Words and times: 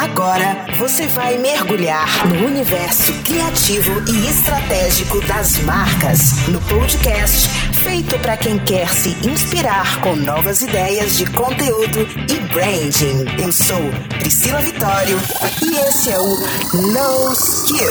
Agora 0.00 0.64
você 0.78 1.06
vai 1.08 1.36
mergulhar 1.36 2.26
no 2.26 2.46
universo 2.46 3.12
criativo 3.22 4.02
e 4.08 4.30
estratégico 4.30 5.20
das 5.26 5.58
marcas 5.58 6.48
no 6.48 6.58
podcast 6.62 7.50
feito 7.74 8.18
para 8.20 8.34
quem 8.38 8.58
quer 8.60 8.88
se 8.88 9.10
inspirar 9.28 10.00
com 10.00 10.16
novas 10.16 10.62
ideias 10.62 11.18
de 11.18 11.26
conteúdo 11.32 12.00
e 12.00 12.40
branding. 12.48 13.42
Eu 13.42 13.52
sou 13.52 13.76
Priscila 14.18 14.62
Vitório 14.62 15.18
e 15.62 15.76
esse 15.86 16.10
é 16.10 16.18
o 16.18 16.34
No 16.80 17.32
Skip. 17.34 17.90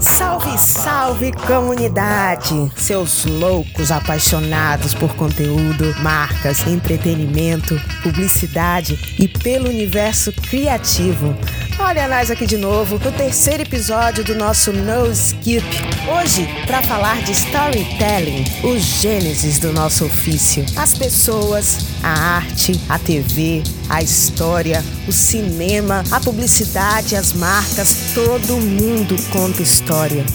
Salve, 0.00 0.58
salve 0.58 1.32
comunidade! 1.32 2.70
Seus 2.76 3.24
loucos 3.24 3.90
apaixonados 3.90 4.92
por 4.92 5.14
conteúdo, 5.14 5.94
marcas, 6.02 6.66
entretenimento, 6.66 7.80
publicidade 8.02 8.98
e 9.18 9.26
pelo 9.26 9.68
universo 9.68 10.32
criativo. 10.32 11.34
Olha 11.78 12.08
nós 12.08 12.30
aqui 12.30 12.46
de 12.46 12.56
novo 12.56 12.98
no 12.98 13.12
terceiro 13.12 13.62
episódio 13.62 14.24
do 14.24 14.34
nosso 14.34 14.72
No 14.72 15.10
Skip. 15.12 15.64
Hoje, 16.08 16.48
para 16.66 16.82
falar 16.82 17.22
de 17.22 17.32
storytelling, 17.32 18.44
os 18.64 18.82
gênesis 18.82 19.58
do 19.58 19.72
nosso 19.72 20.06
ofício. 20.06 20.64
As 20.76 20.96
pessoas, 20.96 21.78
a 22.02 22.08
arte, 22.08 22.80
a 22.88 22.98
TV, 22.98 23.62
a 23.88 24.02
história, 24.02 24.82
o 25.06 25.12
cinema, 25.12 26.02
a 26.10 26.18
publicidade, 26.18 27.14
as 27.14 27.32
marcas, 27.32 28.12
todo 28.14 28.56
mundo 28.56 29.14
conta 29.30 29.62
história. 29.62 29.85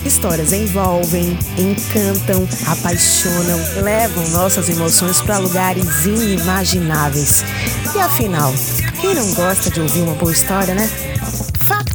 Histórias 0.05 0.53
envolvem, 0.53 1.37
encantam, 1.57 2.47
apaixonam, 2.67 3.59
levam 3.81 4.27
nossas 4.29 4.69
emoções 4.69 5.21
para 5.21 5.37
lugares 5.39 6.05
inimagináveis. 6.05 7.43
E 7.93 7.99
afinal, 7.99 8.53
quem 9.01 9.13
não 9.13 9.33
gosta 9.33 9.70
de 9.70 9.81
ouvir 9.81 10.01
uma 10.01 10.15
boa 10.15 10.31
história, 10.31 10.73
né? 10.73 10.89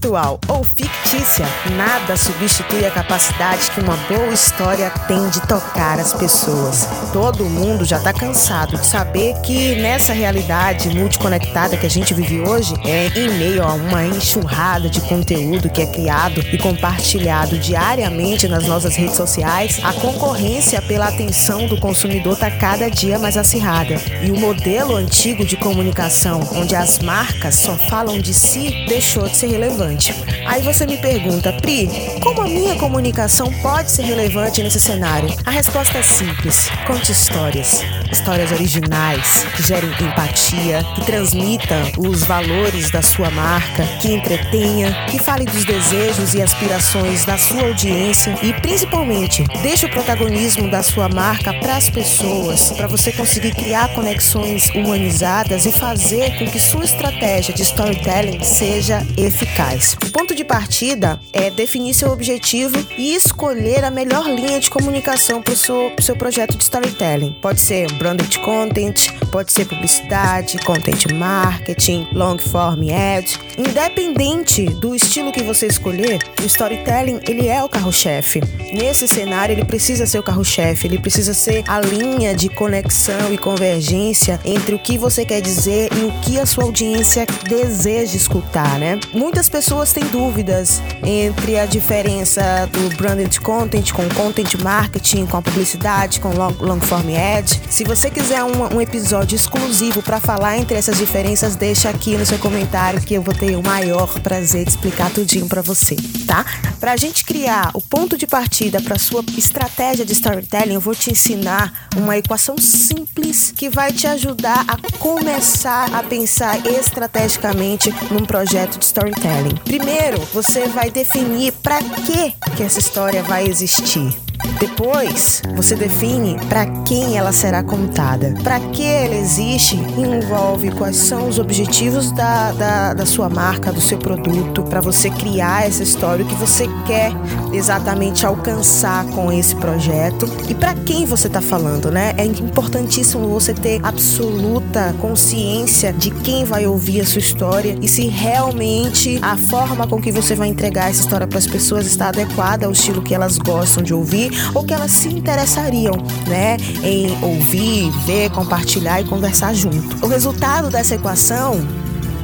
Factual 0.06 0.38
ou 0.48 0.62
fictícia, 0.62 1.44
nada 1.76 2.16
substitui 2.16 2.86
a 2.86 2.90
capacidade 2.92 3.68
que 3.72 3.80
uma 3.80 3.96
boa 4.08 4.32
história 4.32 4.88
tem 5.08 5.28
de 5.30 5.40
tocar 5.48 5.98
as 5.98 6.12
pessoas. 6.12 6.86
Todo 7.12 7.44
mundo 7.46 7.84
já 7.84 7.96
está 7.96 8.12
cansado 8.12 8.78
de 8.78 8.86
saber 8.86 9.34
que 9.40 9.74
nessa 9.76 10.12
realidade 10.12 10.90
multiconectada 10.90 11.76
que 11.76 11.86
a 11.86 11.90
gente 11.90 12.14
vive 12.14 12.40
hoje, 12.40 12.74
é 12.84 13.08
em 13.18 13.30
meio 13.30 13.64
a 13.64 13.74
uma 13.74 14.04
enxurrada 14.04 14.88
de 14.88 15.00
conteúdo 15.00 15.68
que 15.68 15.82
é 15.82 15.86
criado 15.86 16.40
e 16.52 16.58
compartilhado 16.58 17.58
diariamente 17.58 18.46
nas 18.46 18.64
nossas 18.64 18.94
redes 18.94 19.16
sociais, 19.16 19.80
a 19.82 19.92
concorrência 19.92 20.80
pela 20.82 21.08
atenção 21.08 21.66
do 21.66 21.80
consumidor 21.80 22.34
está 22.34 22.50
cada 22.50 22.88
dia 22.88 23.18
mais 23.18 23.36
acirrada. 23.36 23.96
E 24.22 24.30
o 24.30 24.38
modelo 24.38 24.94
antigo 24.94 25.44
de 25.44 25.56
comunicação, 25.56 26.48
onde 26.54 26.76
as 26.76 27.00
marcas 27.00 27.56
só 27.56 27.76
falam 27.76 28.20
de 28.20 28.32
si, 28.32 28.86
deixou 28.88 29.28
de 29.28 29.36
ser 29.36 29.48
relevante 29.48 29.95
relevante. 29.96 30.14
Aí 30.46 30.62
você 30.62 30.86
me 30.86 30.96
pergunta, 30.98 31.52
Pri, 31.54 31.88
como 32.20 32.42
a 32.42 32.44
minha 32.44 32.76
comunicação 32.76 33.52
pode 33.62 33.90
ser 33.90 34.02
relevante 34.02 34.62
nesse 34.62 34.80
cenário? 34.80 35.28
A 35.44 35.50
resposta 35.50 35.98
é 35.98 36.02
simples: 36.02 36.68
conte 36.86 37.12
histórias. 37.12 37.82
Histórias 38.10 38.52
originais, 38.52 39.44
que 39.56 39.66
gerem 39.66 39.90
empatia, 39.90 40.84
que 40.94 41.04
transmitam 41.04 41.90
os 41.98 42.24
valores 42.24 42.90
da 42.90 43.02
sua 43.02 43.30
marca, 43.30 43.84
que 44.00 44.12
entretenha, 44.12 45.06
que 45.10 45.18
fale 45.18 45.44
dos 45.44 45.64
desejos 45.64 46.34
e 46.34 46.40
aspirações 46.40 47.24
da 47.24 47.36
sua 47.36 47.62
audiência 47.62 48.36
e 48.42 48.52
principalmente 48.54 49.44
deixe 49.62 49.86
o 49.86 49.90
protagonismo 49.90 50.70
da 50.70 50.82
sua 50.82 51.08
marca 51.08 51.52
para 51.54 51.76
as 51.76 51.90
pessoas, 51.90 52.70
para 52.70 52.86
você 52.86 53.10
conseguir 53.12 53.54
criar 53.54 53.92
conexões 53.94 54.70
humanizadas 54.70 55.66
e 55.66 55.72
fazer 55.72 56.38
com 56.38 56.46
que 56.46 56.60
sua 56.60 56.84
estratégia 56.84 57.52
de 57.52 57.62
storytelling 57.62 58.42
seja 58.44 59.04
eficaz 59.16 59.85
O 59.94 60.10
ponto 60.10 60.34
de 60.34 60.44
partida 60.44 61.20
é 61.32 61.50
definir 61.50 61.94
seu 61.94 62.10
objetivo 62.10 62.76
e 62.98 63.14
escolher 63.14 63.84
a 63.84 63.90
melhor 63.90 64.28
linha 64.28 64.58
de 64.58 64.68
comunicação 64.68 65.40
para 65.40 65.54
o 65.54 65.56
seu, 65.56 65.92
seu 66.00 66.16
projeto 66.16 66.56
de 66.56 66.64
storytelling. 66.64 67.36
Pode 67.40 67.60
ser 67.60 67.90
branded 67.92 68.38
content, 68.40 69.12
pode 69.30 69.52
ser 69.52 69.66
publicidade, 69.66 70.58
content 70.64 71.12
marketing, 71.12 72.06
long 72.12 72.38
form 72.38 72.90
ad. 72.90 73.38
Independente 73.56 74.66
do 74.66 74.94
estilo 74.94 75.32
que 75.32 75.42
você 75.42 75.66
escolher, 75.66 76.18
o 76.42 76.46
storytelling 76.46 77.20
ele 77.28 77.48
é 77.48 77.62
o 77.62 77.68
carro-chefe. 77.68 78.40
Nesse 78.72 79.06
cenário 79.06 79.52
ele 79.52 79.64
precisa 79.64 80.06
ser 80.06 80.18
o 80.18 80.22
carro-chefe, 80.22 80.86
ele 80.86 80.98
precisa 80.98 81.32
ser 81.32 81.64
a 81.68 81.80
linha 81.80 82.34
de 82.34 82.48
conexão 82.48 83.32
e 83.32 83.38
convergência 83.38 84.40
entre 84.44 84.74
o 84.74 84.78
que 84.78 84.98
você 84.98 85.24
quer 85.24 85.40
dizer 85.40 85.90
e 85.92 86.04
o 86.04 86.12
que 86.20 86.38
a 86.38 86.46
sua 86.46 86.64
audiência 86.64 87.26
deseja 87.48 88.16
escutar, 88.16 88.78
né? 88.78 88.98
Muitas 89.12 89.36
Muitas 89.36 89.50
pessoas 89.66 89.92
têm 89.92 90.04
dúvidas 90.04 90.80
entre 91.04 91.58
a 91.58 91.66
diferença 91.66 92.70
do 92.70 92.96
branded 92.96 93.40
content 93.40 93.90
com 93.90 94.08
content 94.10 94.54
marketing, 94.62 95.26
com 95.26 95.38
a 95.38 95.42
publicidade, 95.42 96.20
com 96.20 96.28
long, 96.28 96.54
long 96.60 96.80
form 96.80 97.08
ad. 97.16 97.60
Se 97.68 97.82
você 97.82 98.08
quiser 98.08 98.44
um, 98.44 98.76
um 98.76 98.80
episódio 98.80 99.34
exclusivo 99.34 100.00
para 100.02 100.20
falar 100.20 100.56
entre 100.56 100.76
essas 100.76 100.96
diferenças, 100.96 101.56
deixa 101.56 101.90
aqui 101.90 102.16
no 102.16 102.24
seu 102.24 102.38
comentário 102.38 103.00
que 103.00 103.14
eu 103.14 103.22
vou 103.22 103.34
ter 103.34 103.56
o 103.56 103.62
maior 103.62 104.20
prazer 104.20 104.62
de 104.62 104.70
explicar 104.70 105.10
tudinho 105.10 105.48
para 105.48 105.62
você, 105.62 105.96
tá? 106.28 106.46
Para 106.78 106.92
a 106.92 106.96
gente 106.96 107.24
criar 107.24 107.72
o 107.74 107.82
ponto 107.82 108.16
de 108.16 108.24
partida 108.24 108.80
para 108.80 109.00
sua 109.00 109.24
estratégia 109.36 110.04
de 110.04 110.12
storytelling, 110.12 110.74
eu 110.74 110.80
vou 110.80 110.94
te 110.94 111.10
ensinar 111.10 111.88
uma 111.96 112.16
equação 112.16 112.56
simples 112.56 113.50
que 113.50 113.68
vai 113.68 113.92
te 113.92 114.06
ajudar 114.06 114.64
a 114.68 114.98
começar 114.98 115.92
a 115.92 116.04
pensar 116.04 116.64
estrategicamente 116.64 117.92
num 118.12 118.24
projeto 118.24 118.78
de 118.78 118.84
storytelling 118.84 119.55
storytelling. 119.55 119.55
Primeiro, 119.64 120.20
você 120.32 120.66
vai 120.68 120.90
definir 120.90 121.52
para 121.52 121.78
que 121.82 122.34
que 122.56 122.62
essa 122.62 122.78
história 122.78 123.22
vai 123.22 123.46
existir. 123.46 124.25
Depois, 124.58 125.42
você 125.54 125.74
define 125.74 126.38
para 126.48 126.66
quem 126.84 127.16
ela 127.16 127.32
será 127.32 127.62
contada. 127.62 128.34
Para 128.42 128.60
que 128.60 128.82
ela 128.82 129.14
existe 129.14 129.76
envolve 129.76 130.70
quais 130.70 130.96
são 130.96 131.28
os 131.28 131.38
objetivos 131.38 132.10
da, 132.12 132.52
da, 132.52 132.94
da 132.94 133.06
sua 133.06 133.28
marca, 133.28 133.72
do 133.72 133.80
seu 133.80 133.98
produto, 133.98 134.62
para 134.62 134.80
você 134.80 135.10
criar 135.10 135.66
essa 135.66 135.82
história, 135.82 136.24
o 136.24 136.28
que 136.28 136.34
você 136.34 136.66
quer 136.86 137.12
exatamente 137.52 138.26
alcançar 138.26 139.04
com 139.06 139.32
esse 139.32 139.54
projeto 139.56 140.26
e 140.48 140.54
para 140.54 140.74
quem 140.74 141.04
você 141.04 141.26
está 141.26 141.40
falando, 141.40 141.90
né? 141.90 142.14
É 142.16 142.24
importantíssimo 142.24 143.28
você 143.28 143.54
ter 143.54 143.80
absoluta 143.84 144.94
consciência 145.00 145.92
de 145.92 146.10
quem 146.10 146.44
vai 146.44 146.66
ouvir 146.66 147.00
a 147.00 147.06
sua 147.06 147.18
história 147.18 147.78
e 147.80 147.88
se 147.88 148.06
realmente 148.06 149.18
a 149.22 149.36
forma 149.36 149.86
com 149.86 150.00
que 150.00 150.12
você 150.12 150.34
vai 150.34 150.48
entregar 150.48 150.90
essa 150.90 151.00
história 151.00 151.26
para 151.26 151.38
as 151.38 151.46
pessoas 151.46 151.86
está 151.86 152.08
adequada 152.08 152.66
ao 152.66 152.72
estilo 152.72 153.02
que 153.02 153.14
elas 153.14 153.38
gostam 153.38 153.82
de 153.82 153.94
ouvir 153.94 154.30
ou 154.54 154.64
que 154.64 154.74
elas 154.74 154.90
se 154.90 155.08
interessariam, 155.08 155.94
né, 156.26 156.56
em 156.82 157.16
ouvir, 157.22 157.90
ver, 158.06 158.30
compartilhar 158.30 159.00
e 159.00 159.04
conversar 159.04 159.54
junto. 159.54 160.04
O 160.04 160.08
resultado 160.08 160.70
dessa 160.70 160.94
equação 160.94 161.60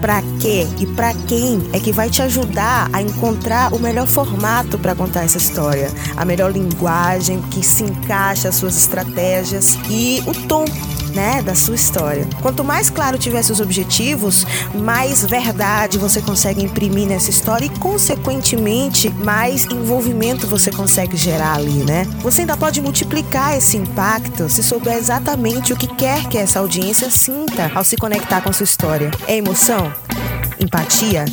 para 0.03 0.21
quê 0.41 0.67
e 0.81 0.87
para 0.87 1.15
quem 1.29 1.63
é 1.73 1.79
que 1.79 1.93
vai 1.93 2.11
te 2.11 2.21
ajudar 2.23 2.91
a 2.93 3.01
encontrar 3.01 3.73
o 3.73 3.79
melhor 3.79 4.09
formato 4.09 4.77
para 4.77 4.97
contar 4.97 5.23
essa 5.23 5.39
história, 5.39 5.89
a 6.17 6.25
melhor 6.25 6.51
linguagem 6.51 7.41
que 7.43 7.63
se 7.63 7.85
encaixa 7.85 8.49
às 8.49 8.57
suas 8.57 8.77
estratégias 8.77 9.79
e 9.89 10.21
o 10.27 10.35
tom 10.49 10.65
né, 11.15 11.43
da 11.43 11.55
sua 11.55 11.75
história. 11.75 12.27
Quanto 12.41 12.65
mais 12.65 12.91
claro 12.91 13.19
tiver 13.19 13.43
seus 13.43 13.61
objetivos, 13.61 14.47
mais 14.75 15.25
verdade 15.25 15.99
você 15.99 16.21
consegue 16.21 16.63
imprimir 16.63 17.07
nessa 17.07 17.31
história 17.31 17.67
e, 17.67 17.79
consequentemente, 17.79 19.09
mais 19.11 19.65
envolvimento 19.67 20.47
você 20.47 20.71
consegue 20.71 21.17
gerar 21.17 21.55
ali, 21.55 21.85
né? 21.85 22.07
Você 22.21 22.43
ainda 22.43 22.57
pode 22.57 22.81
multiplicar 22.81 23.57
esse 23.57 23.77
impacto 23.77 24.49
se 24.49 24.63
souber 24.63 24.97
exatamente 24.97 25.73
o 25.73 25.77
que 25.77 25.87
quer 25.87 26.29
que 26.29 26.39
essa 26.39 26.59
audiência 26.59 27.11
sinta 27.11 27.71
ao 27.75 27.85
se 27.85 27.97
conectar 27.97 28.41
com 28.41 28.53
sua 28.53 28.65
história. 28.65 29.11
É 29.27 29.37
emoção? 29.37 29.93
Empatia? 30.59 31.25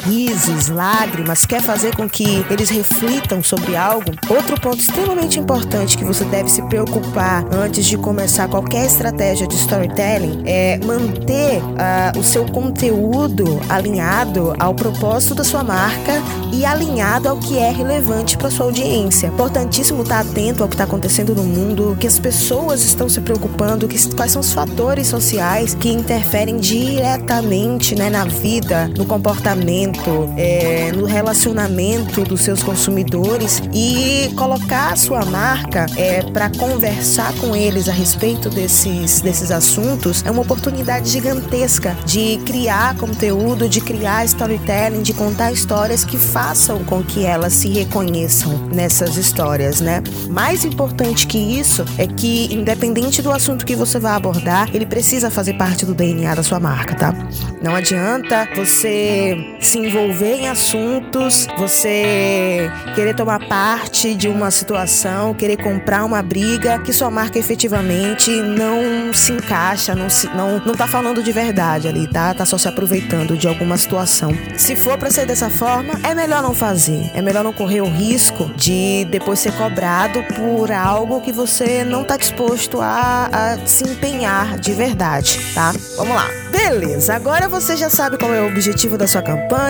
Risos, 0.00 0.68
lágrimas, 0.68 1.44
quer 1.44 1.60
fazer 1.60 1.94
com 1.96 2.08
que 2.08 2.44
eles 2.50 2.70
reflitam 2.70 3.42
sobre 3.42 3.76
algo, 3.76 4.12
outro 4.28 4.60
ponto 4.60 4.78
extremamente 4.78 5.38
importante 5.38 5.96
que 5.96 6.04
você 6.04 6.24
deve 6.24 6.50
se 6.50 6.62
preocupar 6.62 7.44
antes 7.52 7.86
de 7.86 7.96
começar 7.96 8.48
qualquer 8.48 8.86
estratégia 8.86 9.46
de 9.46 9.54
storytelling 9.56 10.42
é 10.46 10.78
manter 10.84 11.60
uh, 11.62 12.18
o 12.18 12.24
seu 12.24 12.44
conteúdo 12.46 13.60
alinhado 13.68 14.54
ao 14.58 14.74
propósito 14.74 15.34
da 15.34 15.44
sua 15.44 15.62
marca 15.62 16.22
e 16.52 16.64
alinhado 16.64 17.28
ao 17.28 17.36
que 17.36 17.58
é 17.58 17.70
relevante 17.70 18.36
para 18.36 18.50
sua 18.50 18.66
audiência. 18.66 19.28
Importantíssimo 19.28 20.02
estar 20.02 20.20
atento 20.20 20.62
ao 20.62 20.68
que 20.68 20.74
está 20.74 20.84
acontecendo 20.84 21.34
no 21.34 21.44
mundo, 21.44 21.96
que 21.98 22.06
as 22.06 22.18
pessoas 22.18 22.82
estão 22.82 23.08
se 23.08 23.20
preocupando, 23.20 23.86
que, 23.86 24.14
quais 24.14 24.32
são 24.32 24.40
os 24.40 24.52
fatores 24.52 25.06
sociais 25.06 25.74
que 25.74 25.90
interferem 25.90 26.56
diretamente 26.56 27.94
né, 27.94 28.10
na 28.10 28.24
vida, 28.24 28.88
no 28.96 29.06
comportamento 29.06 29.89
é, 30.36 30.92
no 30.92 31.04
relacionamento 31.06 32.22
dos 32.22 32.42
seus 32.42 32.62
consumidores 32.62 33.62
e 33.72 34.32
colocar 34.34 34.92
a 34.92 34.96
sua 34.96 35.24
marca 35.24 35.86
é, 35.96 36.22
para 36.22 36.50
conversar 36.50 37.32
com 37.34 37.54
eles 37.54 37.88
a 37.88 37.92
respeito 37.92 38.48
desses, 38.48 39.20
desses 39.20 39.50
assuntos 39.50 40.24
é 40.24 40.30
uma 40.30 40.42
oportunidade 40.42 41.08
gigantesca 41.10 41.96
de 42.04 42.38
criar 42.46 42.96
conteúdo, 42.96 43.68
de 43.68 43.80
criar 43.80 44.24
storytelling, 44.24 45.02
de 45.02 45.12
contar 45.12 45.52
histórias 45.52 46.04
que 46.04 46.16
façam 46.16 46.84
com 46.84 47.02
que 47.02 47.24
elas 47.24 47.52
se 47.52 47.68
reconheçam 47.68 48.68
nessas 48.68 49.16
histórias, 49.16 49.80
né? 49.80 50.02
Mais 50.28 50.64
importante 50.64 51.26
que 51.26 51.38
isso 51.38 51.84
é 51.98 52.06
que, 52.06 52.52
independente 52.52 53.22
do 53.22 53.30
assunto 53.30 53.66
que 53.66 53.74
você 53.74 53.98
vai 53.98 54.12
abordar, 54.12 54.68
ele 54.74 54.86
precisa 54.86 55.30
fazer 55.30 55.54
parte 55.54 55.84
do 55.84 55.94
DNA 55.94 56.34
da 56.34 56.42
sua 56.42 56.60
marca, 56.60 56.94
tá? 56.94 57.14
Não 57.62 57.74
adianta 57.74 58.48
você 58.56 59.36
se 59.60 59.78
envolver 59.84 60.34
em 60.36 60.48
assuntos, 60.48 61.46
você 61.56 62.70
querer 62.94 63.14
tomar 63.14 63.46
parte 63.48 64.14
de 64.14 64.28
uma 64.28 64.50
situação, 64.50 65.34
querer 65.34 65.56
comprar 65.56 66.04
uma 66.04 66.22
briga 66.22 66.78
que 66.78 66.92
sua 66.92 67.10
marca 67.10 67.38
efetivamente 67.38 68.30
não 68.30 69.12
se 69.12 69.32
encaixa, 69.32 69.94
não 69.94 70.08
se, 70.08 70.26
não, 70.28 70.58
não 70.60 70.74
tá 70.74 70.86
falando 70.86 71.22
de 71.22 71.32
verdade 71.32 71.88
ali, 71.88 72.06
tá? 72.06 72.34
Tá 72.34 72.44
só 72.44 72.58
se 72.58 72.68
aproveitando 72.68 73.36
de 73.36 73.48
alguma 73.48 73.76
situação. 73.76 74.30
Se 74.56 74.76
for 74.76 74.98
para 74.98 75.10
ser 75.10 75.26
dessa 75.26 75.50
forma, 75.50 75.94
é 76.02 76.14
melhor 76.14 76.42
não 76.42 76.54
fazer. 76.54 77.10
É 77.14 77.22
melhor 77.22 77.44
não 77.44 77.52
correr 77.52 77.80
o 77.80 77.88
risco 77.88 78.50
de 78.56 79.06
depois 79.10 79.38
ser 79.40 79.52
cobrado 79.52 80.22
por 80.34 80.70
algo 80.70 81.20
que 81.20 81.32
você 81.32 81.84
não 81.84 82.04
tá 82.04 82.16
disposto 82.16 82.80
a, 82.80 83.28
a 83.32 83.66
se 83.66 83.84
empenhar 83.84 84.58
de 84.58 84.72
verdade, 84.72 85.38
tá? 85.54 85.72
Vamos 85.96 86.14
lá. 86.14 86.28
Beleza, 86.50 87.14
agora 87.14 87.48
você 87.48 87.76
já 87.76 87.88
sabe 87.88 88.18
qual 88.18 88.34
é 88.34 88.40
o 88.40 88.48
objetivo 88.48 88.98
da 88.98 89.06
sua 89.06 89.22
campanha, 89.22 89.69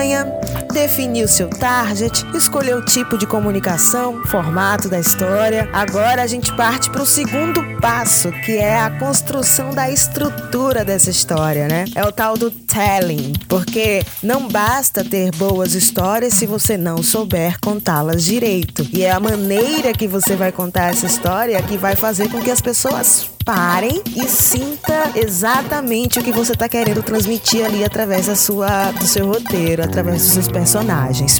definiu 0.73 1.27
seu 1.27 1.49
target, 1.49 2.25
escolheu 2.35 2.77
o 2.77 2.85
tipo 2.85 3.17
de 3.17 3.27
comunicação, 3.27 4.23
formato 4.25 4.89
da 4.89 4.99
história. 4.99 5.69
Agora 5.73 6.23
a 6.23 6.27
gente 6.27 6.55
parte 6.55 6.89
para 6.89 7.01
o 7.01 7.05
segundo 7.05 7.61
passo, 7.79 8.31
que 8.45 8.57
é 8.57 8.79
a 8.79 8.89
construção 8.91 9.71
da 9.71 9.89
estrutura 9.89 10.83
dessa 10.83 11.09
história, 11.09 11.67
né? 11.67 11.85
É 11.95 12.03
o 12.03 12.11
tal 12.11 12.37
do 12.37 12.49
telling, 12.49 13.33
porque 13.47 14.03
não 14.23 14.47
basta 14.47 15.03
ter 15.03 15.31
boas 15.35 15.73
histórias 15.73 16.33
se 16.33 16.45
você 16.45 16.77
não 16.77 17.03
souber 17.03 17.59
contá-las 17.59 18.23
direito. 18.23 18.87
E 18.93 19.03
é 19.03 19.11
a 19.11 19.19
maneira 19.19 19.93
que 19.93 20.07
você 20.07 20.35
vai 20.35 20.51
contar 20.51 20.91
essa 20.91 21.05
história 21.05 21.61
que 21.61 21.77
vai 21.77 21.95
fazer 21.95 22.29
com 22.29 22.39
que 22.39 22.51
as 22.51 22.61
pessoas 22.61 23.30
parem 23.43 24.01
e 24.15 24.27
sinta 24.27 25.11
exatamente 25.15 26.19
o 26.19 26.23
que 26.23 26.31
você 26.31 26.53
está 26.53 26.67
querendo 26.67 27.03
transmitir 27.03 27.65
ali 27.65 27.83
através 27.83 28.27
da 28.27 28.35
sua, 28.35 28.91
do 28.91 29.05
seu 29.05 29.27
roteiro, 29.27 29.83
através 29.83 30.23
dos 30.23 30.31
seus 30.31 30.47
personagens. 30.47 31.39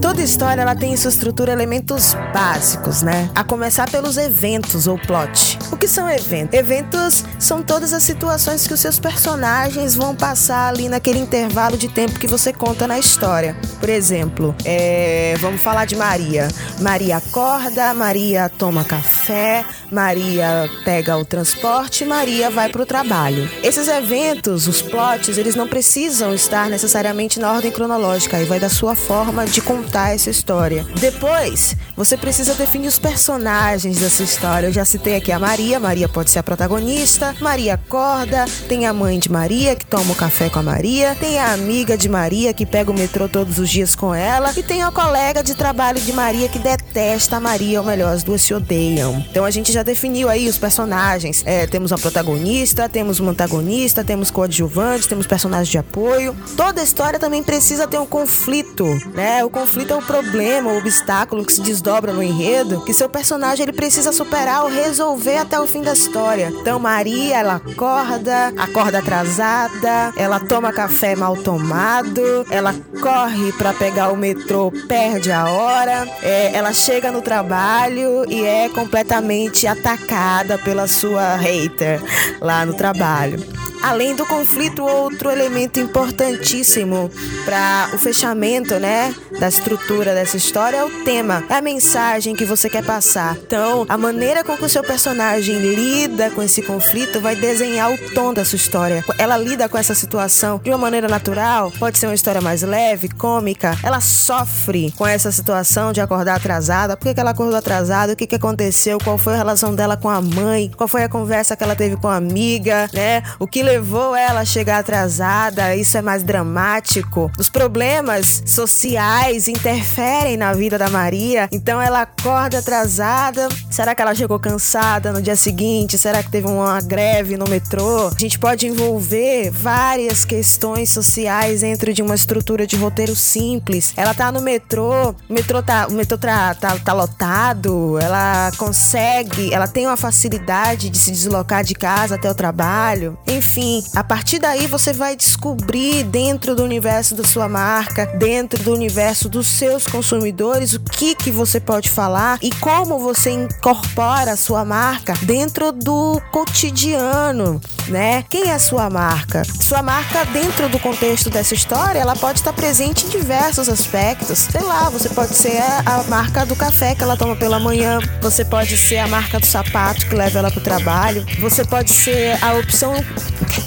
Toda 0.00 0.20
história 0.20 0.62
ela 0.62 0.74
tem 0.74 0.92
em 0.92 0.96
sua 0.96 1.10
estrutura 1.10 1.52
elementos 1.52 2.14
básicos, 2.34 3.02
né? 3.02 3.30
A 3.34 3.44
começar 3.44 3.88
pelos 3.88 4.16
eventos 4.16 4.86
ou 4.86 4.98
plot. 4.98 5.58
O 5.70 5.76
que 5.76 5.86
são 5.86 6.10
eventos? 6.10 6.58
Eventos 6.58 7.24
são 7.38 7.62
todas 7.62 7.92
as 7.92 8.02
situações 8.02 8.66
que 8.66 8.74
os 8.74 8.80
seus 8.80 8.98
personagens 8.98 9.94
vão 9.94 10.14
passar 10.14 10.68
ali 10.68 10.88
naquele 10.88 11.18
intervalo 11.20 11.76
de 11.76 11.88
tempo 11.88 12.18
que 12.18 12.26
você 12.26 12.52
conta 12.52 12.86
na 12.86 12.98
história. 12.98 13.56
Por 13.78 13.88
exemplo, 13.88 14.54
é, 14.64 15.34
vamos 15.40 15.60
falar 15.60 15.84
de 15.84 15.96
Maria. 15.96 16.48
Maria 16.80 17.18
acorda, 17.18 17.94
Maria 17.94 18.48
toma 18.48 18.84
café, 18.84 19.64
Maria 19.90 20.68
pega 20.84 21.16
o 21.16 21.24
transporte, 21.32 22.04
Maria 22.04 22.50
vai 22.50 22.68
para 22.68 22.82
o 22.82 22.84
trabalho. 22.84 23.50
Esses 23.62 23.88
eventos, 23.88 24.68
os 24.68 24.82
plots, 24.82 25.38
eles 25.38 25.54
não 25.54 25.66
precisam 25.66 26.34
estar 26.34 26.68
necessariamente 26.68 27.40
na 27.40 27.50
ordem 27.50 27.72
cronológica, 27.72 28.36
aí 28.36 28.44
vai 28.44 28.60
da 28.60 28.68
sua 28.68 28.94
forma 28.94 29.46
de 29.46 29.62
contar 29.62 30.14
essa 30.14 30.28
história. 30.28 30.86
Depois, 31.00 31.74
você 31.96 32.18
precisa 32.18 32.52
definir 32.52 32.88
os 32.88 32.98
personagens 32.98 33.98
dessa 33.98 34.22
história. 34.22 34.66
Eu 34.66 34.72
já 34.74 34.84
citei 34.84 35.16
aqui 35.16 35.32
a 35.32 35.38
Maria, 35.38 35.80
Maria 35.80 36.06
pode 36.06 36.30
ser 36.30 36.38
a 36.38 36.42
protagonista. 36.42 37.34
Maria 37.40 37.74
acorda, 37.74 38.44
tem 38.68 38.84
a 38.86 38.92
mãe 38.92 39.18
de 39.18 39.32
Maria 39.32 39.74
que 39.74 39.86
toma 39.86 40.12
o 40.12 40.16
café 40.16 40.50
com 40.50 40.58
a 40.58 40.62
Maria, 40.62 41.16
tem 41.18 41.38
a 41.38 41.54
amiga 41.54 41.96
de 41.96 42.10
Maria 42.10 42.52
que 42.52 42.66
pega 42.66 42.90
o 42.90 42.94
metrô 42.94 43.26
todos 43.26 43.58
os 43.58 43.70
dias 43.70 43.94
com 43.94 44.14
ela 44.14 44.52
e 44.54 44.62
tem 44.62 44.82
a 44.82 44.92
colega 44.92 45.42
de 45.42 45.54
trabalho 45.54 45.98
de 45.98 46.12
Maria 46.12 46.46
que 46.46 46.58
detesta 46.58 47.38
a 47.38 47.40
Maria, 47.40 47.80
ou 47.80 47.86
melhor, 47.86 48.12
as 48.12 48.22
duas 48.22 48.42
se 48.42 48.52
odeiam. 48.52 49.24
Então 49.30 49.46
a 49.46 49.50
gente 49.50 49.72
já 49.72 49.82
definiu 49.82 50.28
aí 50.28 50.46
os 50.46 50.58
personagens. 50.58 51.21
É, 51.44 51.66
temos 51.66 51.90
uma 51.90 51.98
protagonista, 51.98 52.88
temos 52.88 53.20
um 53.20 53.28
antagonista, 53.28 54.02
temos 54.02 54.30
coadjuvantes, 54.30 55.06
temos 55.06 55.26
personagens 55.26 55.68
de 55.68 55.78
apoio. 55.78 56.36
Toda 56.56 56.82
história 56.82 57.18
também 57.18 57.42
precisa 57.42 57.86
ter 57.86 57.98
um 57.98 58.06
conflito, 58.06 58.84
né? 59.14 59.44
O 59.44 59.50
conflito 59.50 59.92
é 59.92 59.96
o 59.96 60.02
problema, 60.02 60.72
o 60.72 60.78
obstáculo 60.78 61.44
que 61.44 61.52
se 61.52 61.60
desdobra 61.60 62.12
no 62.12 62.22
enredo, 62.22 62.84
que 62.84 62.92
seu 62.92 63.08
personagem 63.08 63.64
ele 63.64 63.72
precisa 63.72 64.12
superar 64.12 64.64
ou 64.64 64.70
resolver 64.70 65.36
até 65.36 65.60
o 65.60 65.66
fim 65.66 65.82
da 65.82 65.92
história. 65.92 66.52
Então 66.60 66.78
Maria, 66.78 67.38
ela 67.38 67.54
acorda, 67.56 68.52
acorda 68.56 68.98
atrasada, 68.98 70.12
ela 70.16 70.40
toma 70.40 70.72
café 70.72 71.14
mal 71.14 71.36
tomado, 71.36 72.46
ela 72.50 72.74
corre 73.00 73.52
para 73.52 73.72
pegar 73.72 74.12
o 74.12 74.16
metrô, 74.16 74.72
perde 74.88 75.30
a 75.30 75.48
hora, 75.50 76.08
é, 76.22 76.52
ela 76.54 76.72
chega 76.72 77.10
no 77.12 77.22
trabalho 77.22 78.24
e 78.28 78.44
é 78.44 78.68
completamente 78.68 79.66
atacada 79.66 80.58
pela 80.58 80.86
sua 80.86 81.11
hater 81.16 82.00
lá 82.40 82.64
no 82.64 82.74
trabalho. 82.74 83.38
Além 83.82 84.14
do 84.14 84.24
conflito, 84.24 84.84
outro 84.84 85.28
elemento 85.28 85.80
importantíssimo 85.80 87.10
para 87.44 87.90
o 87.92 87.98
fechamento, 87.98 88.78
né, 88.78 89.14
da 89.40 89.48
estrutura 89.48 90.14
dessa 90.14 90.36
história 90.36 90.76
é 90.76 90.84
o 90.84 91.04
tema, 91.04 91.42
é 91.48 91.54
a 91.54 91.62
mensagem 91.62 92.34
que 92.34 92.44
você 92.44 92.70
quer 92.70 92.84
passar. 92.84 93.36
Então, 93.36 93.84
a 93.88 93.98
maneira 93.98 94.44
com 94.44 94.56
que 94.56 94.64
o 94.64 94.68
seu 94.68 94.82
personagem 94.82 95.58
lida 95.58 96.30
com 96.30 96.42
esse 96.42 96.62
conflito 96.62 97.20
vai 97.20 97.34
desenhar 97.34 97.92
o 97.92 97.98
tom 98.14 98.32
da 98.32 98.44
sua 98.44 98.56
história. 98.56 99.04
Ela 99.18 99.36
lida 99.36 99.68
com 99.68 99.76
essa 99.76 99.94
situação 99.94 100.60
de 100.62 100.70
uma 100.70 100.78
maneira 100.78 101.08
natural, 101.08 101.72
pode 101.72 101.98
ser 101.98 102.06
uma 102.06 102.14
história 102.14 102.40
mais 102.40 102.62
leve, 102.62 103.08
cômica. 103.08 103.76
Ela 103.82 104.00
sofre 104.00 104.92
com 104.92 105.06
essa 105.06 105.32
situação 105.32 105.92
de 105.92 106.00
acordar 106.00 106.36
atrasada. 106.36 106.96
Por 106.96 107.12
que, 107.12 107.20
ela 107.20 107.30
acordou 107.30 107.56
atrasada? 107.56 108.12
O 108.12 108.16
que, 108.16 108.26
que 108.26 108.36
aconteceu? 108.36 108.98
Qual 109.02 109.18
foi 109.18 109.34
a 109.34 109.38
relação 109.38 109.74
dela 109.74 109.96
com 109.96 110.08
a 110.08 110.20
mãe? 110.20 110.70
Qual 110.76 110.86
foi 110.86 111.02
a 111.02 111.08
conversa 111.08 111.56
que 111.56 111.64
ela 111.64 111.74
teve 111.74 111.96
com 111.96 112.08
a 112.08 112.16
amiga, 112.16 112.88
né? 112.92 113.22
O 113.38 113.46
que 113.46 113.62
levou 113.72 114.14
ela 114.14 114.40
a 114.40 114.44
chegar 114.44 114.80
atrasada, 114.80 115.74
isso 115.74 115.96
é 115.96 116.02
mais 116.02 116.22
dramático. 116.22 117.30
Os 117.38 117.48
problemas 117.48 118.42
sociais 118.44 119.48
interferem 119.48 120.36
na 120.36 120.52
vida 120.52 120.76
da 120.76 120.90
Maria, 120.90 121.48
então 121.50 121.80
ela 121.80 122.02
acorda 122.02 122.58
atrasada. 122.58 123.48
Será 123.70 123.94
que 123.94 124.02
ela 124.02 124.14
chegou 124.14 124.38
cansada 124.38 125.10
no 125.10 125.22
dia 125.22 125.36
seguinte? 125.36 125.96
Será 125.96 126.22
que 126.22 126.30
teve 126.30 126.46
uma 126.46 126.82
greve 126.82 127.38
no 127.38 127.48
metrô? 127.48 128.08
A 128.08 128.18
gente 128.18 128.38
pode 128.38 128.66
envolver 128.66 129.50
várias 129.50 130.22
questões 130.22 130.90
sociais 130.90 131.62
dentro 131.62 131.94
de 131.94 132.02
uma 132.02 132.14
estrutura 132.14 132.66
de 132.66 132.76
roteiro 132.76 133.16
simples. 133.16 133.94
Ela 133.96 134.12
tá 134.12 134.30
no 134.30 134.42
metrô, 134.42 135.14
o 135.30 135.32
metrô 135.32 135.62
tá, 135.62 135.86
o 135.88 135.92
metrô 135.92 136.18
tá, 136.18 136.54
tá, 136.54 136.76
tá 136.78 136.92
lotado, 136.92 137.98
ela 137.98 138.52
consegue, 138.58 139.52
ela 139.54 139.66
tem 139.66 139.86
uma 139.86 139.96
facilidade 139.96 140.90
de 140.90 140.98
se 140.98 141.10
deslocar 141.10 141.64
de 141.64 141.74
casa 141.74 142.16
até 142.16 142.30
o 142.30 142.34
trabalho. 142.34 143.16
Enfim, 143.26 143.61
enfim, 143.62 143.84
a 143.94 144.02
partir 144.02 144.40
daí 144.40 144.66
você 144.66 144.92
vai 144.92 145.14
descobrir 145.14 146.02
dentro 146.04 146.56
do 146.56 146.64
universo 146.64 147.14
da 147.14 147.22
sua 147.22 147.48
marca, 147.48 148.06
dentro 148.06 148.62
do 148.62 148.72
universo 148.72 149.28
dos 149.28 149.46
seus 149.46 149.86
consumidores, 149.86 150.72
o 150.72 150.80
que 150.80 151.14
que 151.14 151.30
você 151.30 151.60
pode 151.60 151.88
falar 151.88 152.38
e 152.42 152.50
como 152.50 152.98
você 152.98 153.30
incorpora 153.30 154.32
a 154.32 154.36
sua 154.36 154.64
marca 154.64 155.14
dentro 155.22 155.70
do 155.70 156.20
cotidiano, 156.32 157.60
né? 157.86 158.24
Quem 158.28 158.48
é 158.48 158.54
a 158.54 158.58
sua 158.58 158.90
marca? 158.90 159.42
Sua 159.60 159.82
marca 159.82 160.24
dentro 160.26 160.68
do 160.68 160.78
contexto 160.80 161.30
dessa 161.30 161.54
história, 161.54 162.00
ela 162.00 162.16
pode 162.16 162.40
estar 162.40 162.52
presente 162.52 163.06
em 163.06 163.10
diversos 163.10 163.68
aspectos. 163.68 164.38
Sei 164.50 164.62
lá, 164.62 164.90
você 164.90 165.08
pode 165.08 165.34
ser 165.34 165.62
a 165.86 166.02
marca 166.08 166.44
do 166.44 166.56
café 166.56 166.94
que 166.94 167.02
ela 167.02 167.16
toma 167.16 167.36
pela 167.36 167.60
manhã, 167.60 168.00
você 168.20 168.44
pode 168.44 168.76
ser 168.76 168.98
a 168.98 169.06
marca 169.06 169.38
do 169.38 169.46
sapato 169.46 170.06
que 170.06 170.14
leva 170.14 170.40
ela 170.40 170.50
para 170.50 170.60
o 170.60 170.62
trabalho, 170.62 171.24
você 171.40 171.64
pode 171.64 171.90
ser 171.90 172.42
a 172.42 172.54
opção 172.54 172.94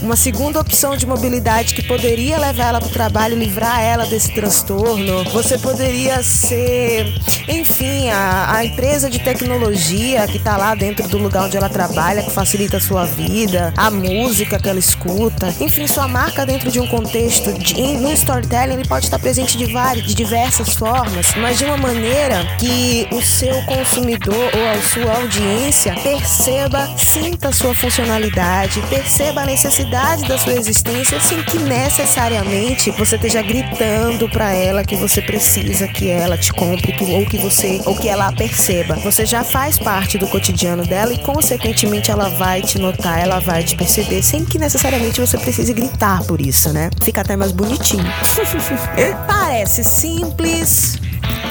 uma 0.02 0.16
segunda 0.16 0.60
opção 0.60 0.96
de 0.96 1.06
mobilidade 1.06 1.74
que 1.74 1.84
poderia 1.84 2.38
levar 2.38 2.70
ela 2.70 2.80
para 2.80 2.90
o 2.90 2.92
trabalho, 2.92 3.38
livrar 3.38 3.82
ela 3.82 4.06
desse 4.06 4.34
transtorno. 4.34 5.24
Você 5.26 5.58
poderia 5.58 6.22
ser, 6.24 7.14
enfim, 7.48 8.10
a, 8.10 8.56
a 8.56 8.66
empresa 8.66 9.10
de 9.10 9.20
tecnologia 9.20 10.28
que 10.28 10.38
está 10.38 10.58
lá 10.58 10.76
dentro 10.76 11.08
do 11.08 11.18
lugar 11.18 11.46
onde 11.46 11.58
ela 11.58 11.70
trabalha, 11.70 12.24
que 12.24 12.32
facilita 12.32 12.78
a 12.78 12.80
sua 12.82 13.06
vida, 13.06 13.74
a 13.78 13.92
música 13.92 14.60
que 14.60 14.70
ela 14.70 14.80
escuta. 14.80 15.54
Enfim, 15.60 15.88
sua 15.88 16.08
marca 16.08 16.46
dentro 16.46 16.72
de 16.72 16.80
um 16.80 16.88
contexto, 16.88 17.54
de, 17.54 17.74
no 17.98 18.12
storytelling, 18.12 18.74
ele 18.74 18.88
pode 18.88 19.06
estar 19.06 19.20
presente 19.20 19.58
de 19.58 19.72
várias, 19.72 20.06
de 20.06 20.14
diversas 20.14 20.70
formas, 20.70 21.34
mas 21.38 21.58
de 21.58 21.66
uma 21.66 21.78
maneira 21.78 22.46
que 22.60 23.08
o 23.12 23.22
seu 23.22 23.62
consumidor 23.64 24.36
ou 24.36 24.70
a 24.70 24.82
sua 24.82 25.22
audiência 25.22 25.96
perceba, 26.02 26.88
sinta 26.98 27.50
a 27.50 27.52
sua 27.52 27.74
funcionalidade, 27.76 28.82
perceba 28.90 29.42
a 29.42 29.46
necessidade 29.46 29.75
da 29.84 30.38
sua 30.38 30.54
existência 30.54 31.20
sem 31.20 31.44
que 31.44 31.60
necessariamente 31.60 32.92
você 32.92 33.16
esteja 33.16 33.42
gritando 33.42 34.30
para 34.30 34.54
ela 34.54 34.86
que 34.86 34.96
você 34.96 35.22
precisa 35.22 35.88
que 35.88 36.10
ela 36.10 36.38
te 36.38 36.54
compre 36.54 36.96
ou 37.14 37.26
que 37.26 37.38
você 37.38 37.82
ou 37.86 37.96
que 37.96 38.08
ela 38.08 38.32
perceba. 38.32 38.96
Você 38.96 39.26
já 39.26 39.44
faz 39.44 39.78
parte 39.78 40.18
do 40.18 40.28
cotidiano 40.28 40.86
dela 40.86 41.14
e 41.14 41.18
consequentemente 41.18 42.10
ela 42.10 42.30
vai 42.30 42.62
te 42.62 42.80
notar, 42.80 43.20
ela 43.20 43.40
vai 43.40 43.64
te 43.64 43.76
perceber 43.76 44.24
sem 44.24 44.46
que 44.46 44.58
necessariamente 44.58 45.20
você 45.20 45.38
precise 45.38 45.74
gritar 45.74 46.24
por 46.24 46.40
isso, 46.40 46.72
né? 46.72 46.90
Fica 47.04 47.22
até 47.22 47.36
mais 47.36 47.52
bonitinho. 47.52 48.06
Parece 49.28 49.84
simples, 49.84 50.98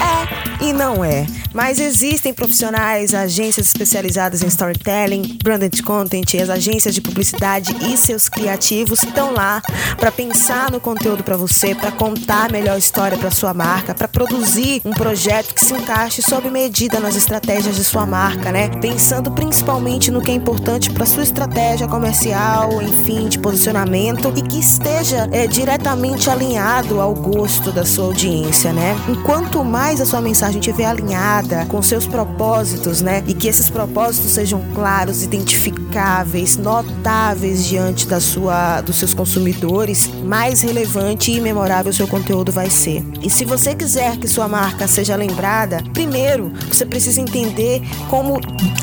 é 0.01 0.65
e 0.65 0.73
não 0.73 1.03
é. 1.03 1.25
Mas 1.53 1.79
existem 1.79 2.33
profissionais, 2.33 3.13
agências 3.13 3.67
especializadas 3.67 4.43
em 4.43 4.47
storytelling, 4.47 5.37
branded 5.41 5.81
content, 5.83 6.35
as 6.35 6.49
agências 6.49 6.93
de 6.93 7.01
publicidade 7.01 7.73
e 7.81 7.95
seus 7.95 8.27
criativos 8.27 9.03
estão 9.03 9.31
lá 9.31 9.61
para 9.97 10.11
pensar 10.11 10.69
no 10.69 10.81
conteúdo 10.81 11.23
para 11.23 11.37
você, 11.37 11.73
para 11.73 11.91
contar 11.91 12.49
a 12.49 12.51
melhor 12.51 12.77
história 12.77 13.17
para 13.17 13.31
sua 13.31 13.53
marca, 13.53 13.95
para 13.95 14.07
produzir 14.07 14.81
um 14.83 14.91
projeto 14.91 15.53
que 15.53 15.63
se 15.63 15.73
encaixe 15.73 16.21
sob 16.21 16.49
medida 16.49 16.99
nas 16.99 17.15
estratégias 17.15 17.75
de 17.75 17.85
sua 17.85 18.05
marca, 18.05 18.51
né? 18.51 18.67
Pensando 18.81 19.31
principalmente 19.31 20.11
no 20.11 20.21
que 20.21 20.31
é 20.31 20.33
importante 20.33 20.91
para 20.91 21.05
sua 21.05 21.23
estratégia 21.23 21.87
comercial, 21.87 22.81
enfim, 22.81 23.29
de 23.29 23.39
posicionamento 23.39 24.33
e 24.35 24.41
que 24.41 24.59
esteja 24.59 25.29
é, 25.31 25.47
diretamente 25.47 26.29
alinhado 26.29 26.99
ao 26.99 27.13
gosto 27.13 27.71
da 27.71 27.85
sua 27.85 28.05
audiência, 28.05 28.73
né? 28.73 28.93
Enquanto 29.07 29.63
mais 29.65 29.99
a 29.99 30.05
sua 30.05 30.21
mensagem 30.21 30.59
estiver 30.59 30.85
alinhada 30.85 31.65
com 31.65 31.81
seus 31.81 32.05
propósitos, 32.07 33.01
né? 33.01 33.23
E 33.27 33.33
que 33.33 33.47
esses 33.47 33.69
propósitos 33.69 34.31
sejam 34.31 34.61
claros, 34.73 35.23
identificáveis, 35.23 36.57
notáveis 36.57 37.65
diante 37.65 38.07
da 38.07 38.19
sua, 38.19 38.81
dos 38.81 38.95
seus 38.97 39.13
consumidores, 39.13 40.09
mais 40.23 40.61
relevante 40.61 41.31
e 41.31 41.41
memorável 41.41 41.91
seu 41.91 42.07
conteúdo 42.07 42.51
vai 42.51 42.69
ser. 42.69 43.03
E 43.21 43.29
se 43.29 43.43
você 43.43 43.75
quiser 43.75 44.17
que 44.17 44.27
sua 44.27 44.47
marca 44.47 44.87
seja 44.87 45.15
lembrada, 45.15 45.83
primeiro 45.93 46.53
você 46.71 46.85
precisa 46.85 47.19
entender 47.19 47.81
como 48.09 48.39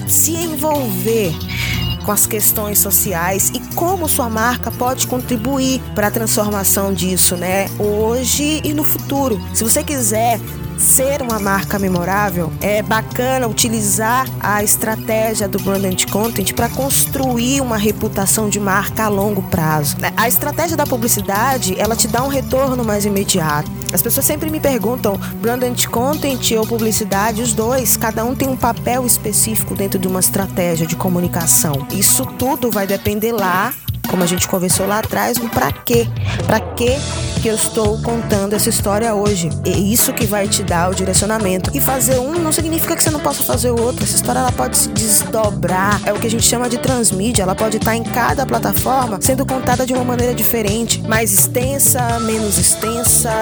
se 0.08 0.32
envolver 0.32 1.32
com 2.04 2.12
as 2.12 2.26
questões 2.26 2.78
sociais 2.78 3.50
e 3.54 3.60
como 3.74 4.08
sua 4.08 4.28
marca 4.28 4.70
pode 4.70 5.06
contribuir 5.06 5.80
para 5.94 6.08
a 6.08 6.10
transformação 6.10 6.92
disso, 6.92 7.36
né? 7.36 7.66
Hoje 7.78 8.60
e 8.64 8.72
no 8.72 8.82
futuro. 8.82 9.40
Se 9.54 9.62
você 9.62 9.82
quiser 9.84 10.40
ser 10.82 11.22
uma 11.22 11.38
marca 11.38 11.78
memorável, 11.78 12.52
é 12.60 12.82
bacana 12.82 13.46
utilizar 13.46 14.26
a 14.40 14.62
estratégia 14.64 15.46
do 15.46 15.58
branded 15.60 16.06
content 16.08 16.52
para 16.52 16.68
construir 16.68 17.60
uma 17.60 17.76
reputação 17.76 18.48
de 18.48 18.58
marca 18.58 19.04
a 19.04 19.08
longo 19.08 19.42
prazo. 19.44 19.96
A 20.16 20.26
estratégia 20.26 20.76
da 20.76 20.84
publicidade, 20.84 21.78
ela 21.80 21.94
te 21.94 22.08
dá 22.08 22.22
um 22.24 22.28
retorno 22.28 22.84
mais 22.84 23.04
imediato. 23.04 23.70
As 23.92 24.02
pessoas 24.02 24.26
sempre 24.26 24.50
me 24.50 24.58
perguntam, 24.58 25.18
branded 25.40 25.88
content 25.88 26.50
ou 26.58 26.66
publicidade, 26.66 27.42
os 27.42 27.52
dois, 27.52 27.96
cada 27.96 28.24
um 28.24 28.34
tem 28.34 28.48
um 28.48 28.56
papel 28.56 29.06
específico 29.06 29.74
dentro 29.74 29.98
de 29.98 30.08
uma 30.08 30.20
estratégia 30.20 30.86
de 30.86 30.96
comunicação. 30.96 31.86
Isso 31.92 32.26
tudo 32.26 32.70
vai 32.70 32.86
depender 32.86 33.32
lá 33.32 33.72
como 34.12 34.22
a 34.22 34.26
gente 34.26 34.46
conversou 34.46 34.86
lá 34.86 34.98
atrás, 34.98 35.38
um 35.38 35.48
para 35.48 35.72
quê? 35.72 36.06
Para 36.46 36.60
quê 36.60 36.98
que 37.40 37.48
eu 37.48 37.54
estou 37.54 37.98
contando 38.02 38.52
essa 38.52 38.68
história 38.68 39.14
hoje? 39.14 39.48
É 39.64 39.70
isso 39.70 40.12
que 40.12 40.26
vai 40.26 40.46
te 40.46 40.62
dar 40.62 40.90
o 40.90 40.94
direcionamento. 40.94 41.70
E 41.74 41.80
fazer 41.80 42.18
um 42.18 42.34
não 42.34 42.52
significa 42.52 42.94
que 42.94 43.02
você 43.02 43.10
não 43.10 43.18
possa 43.18 43.42
fazer 43.42 43.70
o 43.70 43.80
outro. 43.80 44.04
Essa 44.04 44.14
história 44.14 44.40
ela 44.40 44.52
pode 44.52 44.76
se 44.76 44.88
desdobrar. 44.90 46.00
É 46.04 46.12
o 46.12 46.20
que 46.20 46.26
a 46.26 46.30
gente 46.30 46.44
chama 46.44 46.68
de 46.68 46.78
transmídia. 46.78 47.42
Ela 47.42 47.54
pode 47.54 47.78
estar 47.78 47.96
em 47.96 48.04
cada 48.04 48.44
plataforma 48.44 49.18
sendo 49.20 49.46
contada 49.46 49.86
de 49.86 49.94
uma 49.94 50.04
maneira 50.04 50.34
diferente, 50.34 51.02
mais 51.02 51.32
extensa, 51.32 52.20
menos 52.20 52.58
extensa, 52.58 53.32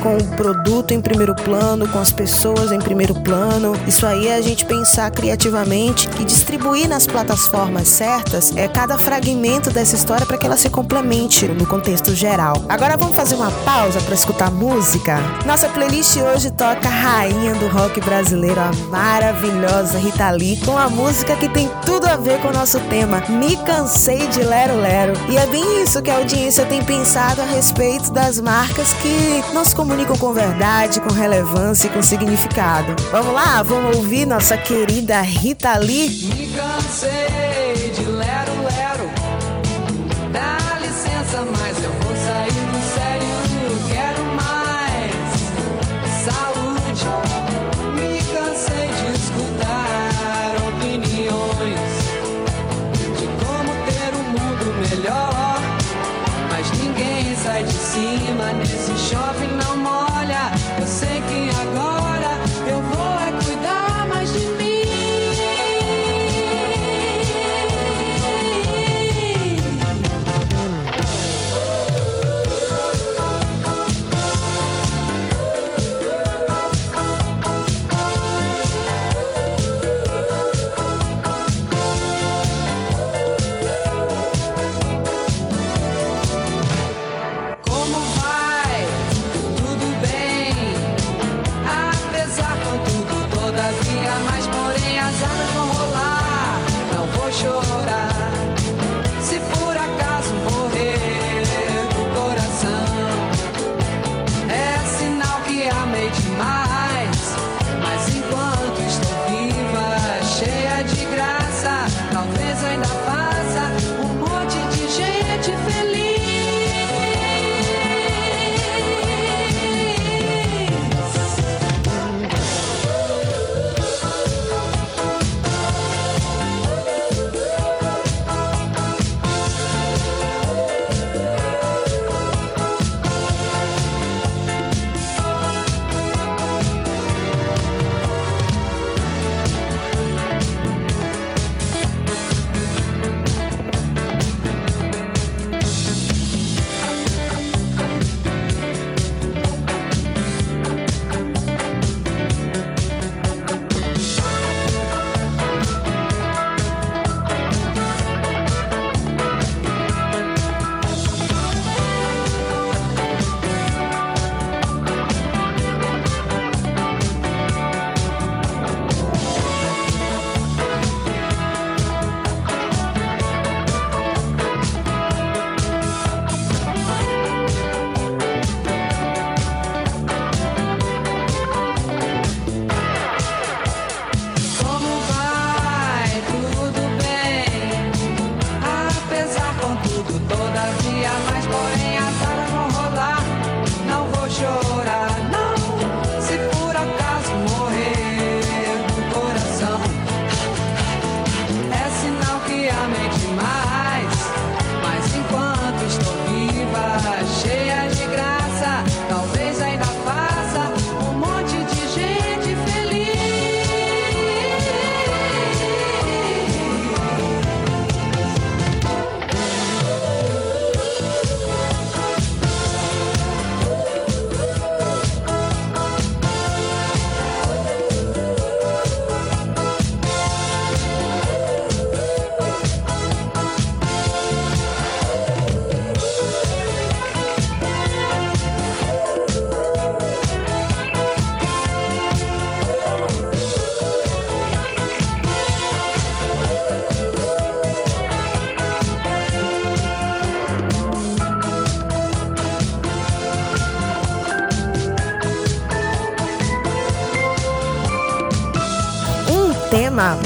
com 0.00 0.16
o 0.16 0.36
produto 0.36 0.92
em 0.92 1.00
primeiro 1.00 1.34
plano, 1.34 1.88
com 1.88 1.98
as 1.98 2.12
pessoas 2.12 2.70
em 2.70 2.78
primeiro 2.78 3.14
plano. 3.16 3.72
Isso 3.86 4.06
aí 4.06 4.28
é 4.28 4.36
a 4.36 4.40
gente 4.40 4.64
pensar 4.64 5.10
criativamente 5.10 6.08
e 6.20 6.24
distribuir 6.24 6.88
nas 6.88 7.06
plataformas 7.06 7.88
certas 7.88 8.56
é 8.56 8.68
cada 8.68 8.96
fragmento 8.96 9.70
dessa 9.70 9.96
história 9.96 10.19
história 10.20 10.26
para 10.26 10.38
que 10.38 10.46
ela 10.46 10.56
se 10.56 10.68
complemente 10.68 11.46
no 11.46 11.66
contexto 11.66 12.14
geral. 12.14 12.54
Agora 12.68 12.96
vamos 12.96 13.14
fazer 13.14 13.34
uma 13.34 13.50
pausa 13.50 14.00
para 14.00 14.14
escutar 14.14 14.50
música? 14.50 15.18
Nossa 15.46 15.68
playlist 15.68 16.16
hoje 16.16 16.50
toca 16.50 16.88
a 16.88 16.90
rainha 16.90 17.54
do 17.54 17.68
rock 17.68 18.00
brasileiro, 18.00 18.60
a 18.60 18.72
maravilhosa 18.90 19.98
Rita 19.98 20.30
Lee, 20.30 20.56
com 20.64 20.76
a 20.76 20.88
música 20.88 21.36
que 21.36 21.48
tem 21.48 21.70
tudo 21.84 22.06
a 22.06 22.16
ver 22.16 22.40
com 22.40 22.48
o 22.48 22.52
nosso 22.52 22.80
tema, 22.80 23.22
Me 23.28 23.56
Cansei 23.56 24.26
de 24.28 24.42
Lero 24.42 24.76
Lero. 24.76 25.12
E 25.28 25.36
é 25.36 25.46
bem 25.46 25.82
isso 25.82 26.02
que 26.02 26.10
a 26.10 26.16
audiência 26.16 26.66
tem 26.66 26.82
pensado 26.82 27.40
a 27.40 27.44
respeito 27.44 28.12
das 28.12 28.40
marcas 28.40 28.92
que 28.94 29.44
não 29.52 29.64
se 29.64 29.74
comunicam 29.74 30.16
com 30.16 30.32
verdade, 30.32 31.00
com 31.00 31.12
relevância 31.12 31.86
e 31.86 31.90
com 31.90 32.02
significado. 32.02 32.94
Vamos 33.10 33.32
lá, 33.32 33.62
vamos 33.62 33.96
ouvir 33.96 34.26
nossa 34.26 34.56
querida 34.56 35.20
Rita 35.20 35.76
Lee? 35.78 36.49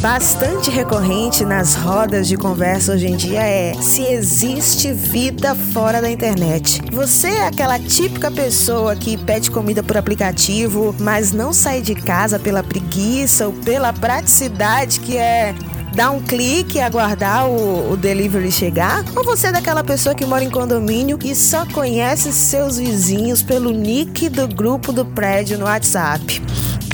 Bastante 0.01 0.71
recorrente 0.71 1.45
nas 1.45 1.75
rodas 1.75 2.29
de 2.29 2.37
conversa 2.37 2.93
hoje 2.93 3.07
em 3.07 3.17
dia 3.17 3.41
é 3.41 3.75
se 3.75 4.03
existe 4.03 4.93
vida 4.93 5.55
fora 5.55 6.01
da 6.01 6.11
internet. 6.11 6.81
Você 6.93 7.29
é 7.29 7.47
aquela 7.47 7.79
típica 7.79 8.31
pessoa 8.31 8.95
que 8.95 9.17
pede 9.17 9.51
comida 9.51 9.83
por 9.83 9.97
aplicativo, 9.97 10.95
mas 10.99 11.33
não 11.33 11.53
sai 11.53 11.81
de 11.81 11.95
casa 11.95 12.39
pela 12.39 12.63
preguiça 12.63 13.47
ou 13.47 13.53
pela 13.53 13.93
praticidade 13.93 15.01
que 15.01 15.17
é 15.17 15.55
dar 15.95 16.11
um 16.11 16.21
clique 16.21 16.79
e 16.79 16.81
aguardar 16.81 17.49
o, 17.49 17.93
o 17.93 17.97
delivery 17.97 18.51
chegar? 18.51 19.05
Ou 19.17 19.25
você 19.25 19.49
é 19.49 19.53
daquela 19.53 19.85
pessoa 19.85 20.15
que 20.15 20.27
mora 20.27 20.45
em 20.45 20.51
condomínio 20.51 21.19
e 21.25 21.35
só 21.35 21.65
conhece 21.67 22.33
seus 22.33 22.79
vizinhos 22.79 23.43
pelo 23.43 23.71
nick 23.71 24.29
do 24.29 24.49
grupo 24.49 24.93
do 24.93 25.05
prédio 25.05 25.59
no 25.59 25.65
WhatsApp? 25.65 26.43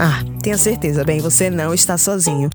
Ah, 0.00 0.22
tenha 0.42 0.56
certeza, 0.56 1.04
bem, 1.04 1.20
você 1.20 1.50
não 1.50 1.74
está 1.74 1.98
sozinho. 1.98 2.48